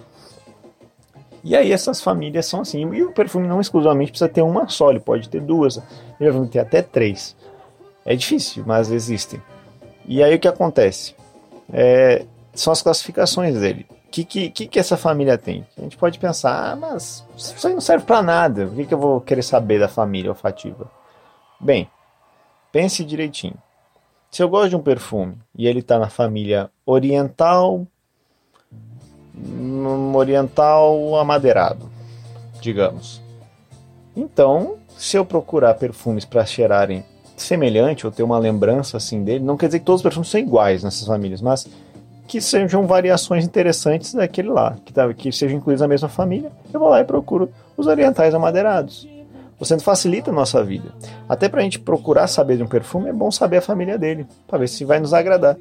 E 1.44 1.56
aí 1.56 1.72
essas 1.72 2.02
famílias 2.02 2.46
são 2.46 2.62
assim. 2.62 2.82
E 2.94 3.04
o 3.04 3.12
perfume 3.12 3.48
não 3.48 3.60
exclusivamente 3.60 4.12
precisa 4.12 4.30
ter 4.30 4.42
uma 4.42 4.68
só, 4.68 4.92
ele 4.92 5.00
pode 5.00 5.28
ter 5.28 5.42
duas, 5.42 5.82
ele 6.20 6.32
vai 6.32 6.48
ter 6.48 6.60
até 6.60 6.82
três. 6.82 7.36
É 8.06 8.16
difícil, 8.16 8.64
mas 8.66 8.92
existem. 8.92 9.42
E 10.06 10.24
aí 10.24 10.36
o 10.36 10.40
que 10.40 10.48
acontece? 10.48 11.16
É, 11.72 12.26
são 12.54 12.74
as 12.74 12.82
classificações 12.82 13.60
dele. 13.60 13.86
O 13.90 14.12
que, 14.12 14.26
que, 14.26 14.68
que, 14.68 14.80
essa 14.80 14.98
família 14.98 15.38
tem? 15.38 15.66
A 15.78 15.82
gente 15.82 15.96
pode 15.96 16.20
pensar, 16.20 16.74
ah, 16.74 16.76
mas 16.76 17.24
isso 17.38 17.66
aí 17.66 17.74
não 17.74 17.80
serve 17.80 18.06
para 18.06 18.22
nada. 18.22 18.66
O 18.66 18.76
que, 18.76 18.86
que 18.86 18.94
eu 18.94 18.98
vou 18.98 19.22
querer 19.22 19.42
saber 19.42 19.80
da 19.80 19.88
família 19.88 20.32
olfativa? 20.32 20.92
Bem, 21.62 21.88
pense 22.72 23.04
direitinho. 23.04 23.54
Se 24.32 24.42
eu 24.42 24.50
gosto 24.50 24.70
de 24.70 24.76
um 24.76 24.82
perfume 24.82 25.36
e 25.56 25.68
ele 25.68 25.80
está 25.80 26.00
na 26.00 26.10
família 26.10 26.72
oriental, 26.86 27.86
oriental 30.16 31.16
amadeirado, 31.18 31.88
digamos. 32.60 33.22
Então, 34.16 34.78
se 34.98 35.18
eu 35.18 35.24
procurar 35.24 35.76
perfumes 35.76 36.26
para 36.26 36.46
cheirarem 36.46 37.04
semelhante 37.38 38.08
ou 38.08 38.12
ter 38.12 38.24
uma 38.24 38.40
lembrança 38.40 38.98
assim 38.98 39.24
dele, 39.24 39.44
não 39.44 39.56
quer 39.56 39.68
dizer 39.68 39.80
que 39.80 39.86
todos 39.86 40.00
os 40.00 40.04
perfumes 40.04 40.30
são 40.30 40.40
iguais 40.40 40.84
nessas 40.84 41.06
famílias, 41.06 41.42
mas 41.42 41.68
que 42.28 42.42
sejam 42.42 42.88
variações 42.88 43.46
interessantes 43.46 44.16
daquele 44.16 44.50
lá, 44.50 44.78
que, 44.84 44.92
tá, 44.92 45.14
que 45.14 45.32
sejam 45.32 45.58
incluídos 45.58 45.82
na 45.82 45.88
mesma 45.88 46.10
família, 46.10 46.52
eu 46.74 46.80
vou 46.80 46.90
lá 46.90 47.02
e 47.02 47.04
procuro 47.04 47.52
os 47.78 47.86
orientais 47.86 48.34
amadeirados. 48.34 49.08
Você 49.62 49.78
facilita 49.78 50.32
a 50.32 50.34
nossa 50.34 50.64
vida. 50.64 50.92
Até 51.30 51.48
para 51.48 51.62
a 51.62 51.64
gente 51.64 51.78
procurar 51.78 52.26
saber 52.26 52.58
de 52.58 52.64
um 52.64 52.68
perfume, 52.68 53.10
é 53.10 53.14
bom 53.14 53.30
saber 53.30 53.58
a 53.58 53.62
família 53.62 53.96
dele, 53.96 54.26
para 54.48 54.58
ver 54.58 54.68
se 54.68 54.84
vai 54.84 55.00
nos 55.00 55.14
agradar 55.14 55.56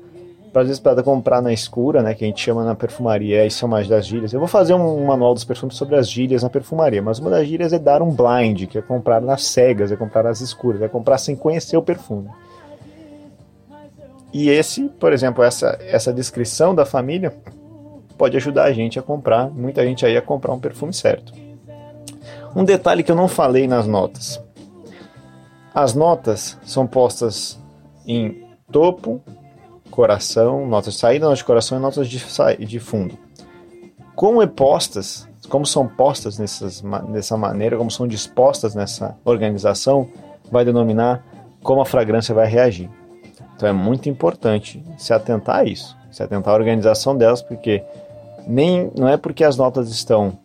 às 0.58 0.66
vezes 0.66 0.80
para 0.80 1.00
comprar 1.02 1.40
na 1.40 1.52
escura, 1.52 2.02
né, 2.02 2.12
que 2.12 2.24
a 2.24 2.26
gente 2.26 2.40
chama 2.40 2.64
na 2.64 2.74
perfumaria, 2.74 3.46
isso 3.46 3.64
é 3.64 3.68
uma 3.68 3.84
das 3.84 4.04
gírias. 4.04 4.32
Eu 4.32 4.40
vou 4.40 4.48
fazer 4.48 4.74
um 4.74 5.06
manual 5.06 5.32
dos 5.32 5.44
perfumes 5.44 5.76
sobre 5.76 5.94
as 5.94 6.10
gírias 6.10 6.42
na 6.42 6.50
perfumaria, 6.50 7.00
mas 7.00 7.20
uma 7.20 7.30
das 7.30 7.46
gírias 7.46 7.72
é 7.72 7.78
dar 7.78 8.02
um 8.02 8.10
blind, 8.10 8.66
que 8.66 8.78
é 8.78 8.82
comprar 8.82 9.20
nas 9.20 9.44
cegas, 9.44 9.92
é 9.92 9.96
comprar 9.96 10.24
nas 10.24 10.40
escuras, 10.40 10.82
é 10.82 10.88
comprar 10.88 11.18
sem 11.18 11.36
conhecer 11.36 11.76
o 11.76 11.82
perfume. 11.82 12.28
E 14.32 14.48
esse, 14.48 14.88
por 14.88 15.12
exemplo, 15.12 15.44
essa, 15.44 15.78
essa 15.82 16.12
descrição 16.12 16.74
da 16.74 16.84
família 16.84 17.32
pode 18.18 18.36
ajudar 18.36 18.64
a 18.64 18.72
gente 18.72 18.98
a 18.98 19.02
comprar, 19.02 19.48
muita 19.50 19.84
gente 19.84 20.04
aí 20.04 20.16
a 20.16 20.22
comprar 20.22 20.52
um 20.52 20.58
perfume 20.58 20.92
certo. 20.92 21.32
Um 22.54 22.64
detalhe 22.64 23.02
que 23.02 23.12
eu 23.12 23.16
não 23.16 23.28
falei 23.28 23.68
nas 23.68 23.86
notas. 23.86 24.42
As 25.74 25.94
notas 25.94 26.58
são 26.64 26.86
postas 26.86 27.58
em 28.06 28.44
topo, 28.72 29.22
coração, 29.90 30.66
notas 30.66 30.94
de 30.94 31.00
saída, 31.00 31.26
notas 31.26 31.38
de 31.38 31.44
coração 31.44 31.78
e 31.78 31.80
notas 31.80 32.08
de, 32.08 32.18
de 32.66 32.80
fundo. 32.80 33.16
Como 34.16 34.42
é 34.42 34.46
postas, 34.46 35.28
como 35.48 35.64
são 35.64 35.86
postas 35.86 36.38
nessas, 36.38 36.82
dessa 37.12 37.36
maneira, 37.36 37.76
como 37.76 37.90
são 37.90 38.06
dispostas 38.06 38.74
nessa 38.74 39.16
organização, 39.24 40.08
vai 40.50 40.64
denominar 40.64 41.24
como 41.62 41.80
a 41.80 41.86
fragrância 41.86 42.34
vai 42.34 42.46
reagir. 42.46 42.90
Então 43.54 43.68
é 43.68 43.72
muito 43.72 44.08
importante 44.08 44.82
se 44.98 45.12
atentar 45.12 45.60
a 45.60 45.64
isso, 45.64 45.96
se 46.10 46.22
atentar 46.22 46.52
à 46.52 46.56
organização 46.56 47.16
delas, 47.16 47.42
porque 47.42 47.84
nem 48.46 48.90
não 48.96 49.08
é 49.08 49.16
porque 49.16 49.44
as 49.44 49.56
notas 49.56 49.90
estão 49.90 50.38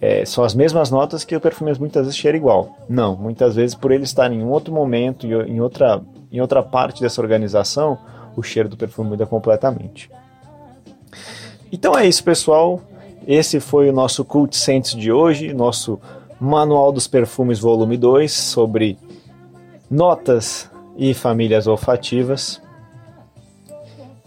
é, 0.00 0.24
são 0.24 0.42
as 0.42 0.54
mesmas 0.54 0.90
notas 0.90 1.24
que 1.24 1.36
o 1.36 1.40
perfume 1.40 1.72
muitas 1.78 2.04
vezes 2.04 2.16
cheira 2.16 2.36
igual. 2.36 2.76
Não, 2.88 3.14
muitas 3.14 3.54
vezes 3.54 3.74
por 3.74 3.92
ele 3.92 4.04
estar 4.04 4.32
em 4.32 4.42
outro 4.42 4.72
momento, 4.72 5.26
em 5.26 5.60
outra, 5.60 6.00
em 6.32 6.40
outra 6.40 6.62
parte 6.62 7.02
dessa 7.02 7.20
organização, 7.20 7.98
o 8.34 8.42
cheiro 8.42 8.68
do 8.68 8.76
perfume 8.76 9.10
muda 9.10 9.26
completamente. 9.26 10.10
Então 11.70 11.96
é 11.96 12.06
isso, 12.06 12.24
pessoal. 12.24 12.80
Esse 13.26 13.60
foi 13.60 13.90
o 13.90 13.92
nosso 13.92 14.24
Cult 14.24 14.56
Scents 14.56 14.94
de 14.94 15.12
hoje, 15.12 15.52
nosso 15.52 16.00
Manual 16.40 16.90
dos 16.90 17.06
Perfumes 17.06 17.58
Volume 17.58 17.98
2 17.98 18.32
sobre 18.32 18.98
notas 19.90 20.70
e 20.96 21.12
famílias 21.12 21.66
olfativas. 21.66 22.62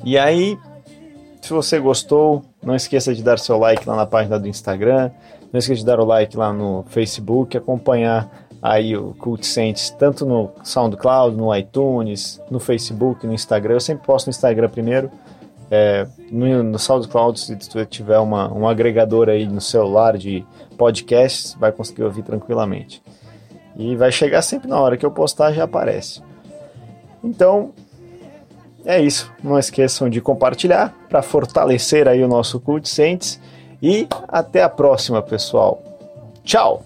E 0.05 0.17
aí, 0.17 0.57
se 1.41 1.51
você 1.51 1.79
gostou, 1.79 2.43
não 2.61 2.75
esqueça 2.75 3.15
de 3.15 3.23
dar 3.23 3.39
seu 3.39 3.57
like 3.57 3.87
lá 3.87 3.95
na 3.95 4.05
página 4.05 4.39
do 4.39 4.47
Instagram, 4.47 5.09
não 5.53 5.59
esqueça 5.59 5.79
de 5.79 5.85
dar 5.85 5.99
o 5.99 6.05
like 6.05 6.35
lá 6.35 6.51
no 6.51 6.83
Facebook, 6.89 7.55
acompanhar 7.55 8.47
aí 8.59 8.97
o 8.97 9.13
Cult 9.13 9.45
Saints, 9.45 9.91
tanto 9.91 10.25
no 10.25 10.49
SoundCloud, 10.63 11.37
no 11.37 11.55
iTunes, 11.55 12.41
no 12.49 12.59
Facebook, 12.59 13.27
no 13.27 13.33
Instagram. 13.33 13.75
Eu 13.75 13.79
sempre 13.79 14.03
posto 14.05 14.27
no 14.27 14.31
Instagram 14.31 14.67
primeiro. 14.69 15.11
É, 15.69 16.07
no, 16.31 16.63
no 16.63 16.79
SoundCloud, 16.79 17.39
se 17.39 17.55
você 17.55 17.85
tiver 17.85 18.17
uma, 18.17 18.51
um 18.51 18.67
agregador 18.67 19.29
aí 19.29 19.45
no 19.45 19.61
celular 19.61 20.17
de 20.17 20.45
podcasts, 20.77 21.55
vai 21.59 21.71
conseguir 21.71 22.03
ouvir 22.03 22.23
tranquilamente. 22.23 23.03
E 23.75 23.95
vai 23.95 24.11
chegar 24.11 24.41
sempre 24.41 24.67
na 24.67 24.79
hora 24.79 24.97
que 24.97 25.05
eu 25.05 25.11
postar, 25.11 25.51
já 25.51 25.65
aparece. 25.65 26.21
Então, 27.23 27.73
é 28.85 29.01
isso. 29.01 29.31
Não 29.43 29.57
esqueçam 29.57 30.09
de 30.09 30.19
compartilhar 30.19 30.95
para 31.09 31.21
fortalecer 31.21 32.07
aí 32.07 32.23
o 32.23 32.27
nosso 32.27 32.59
Cult 32.59 32.87
Saints. 32.87 33.39
E 33.83 34.07
até 34.29 34.63
a 34.63 34.69
próxima, 34.69 35.21
pessoal. 35.21 35.83
Tchau! 36.45 36.85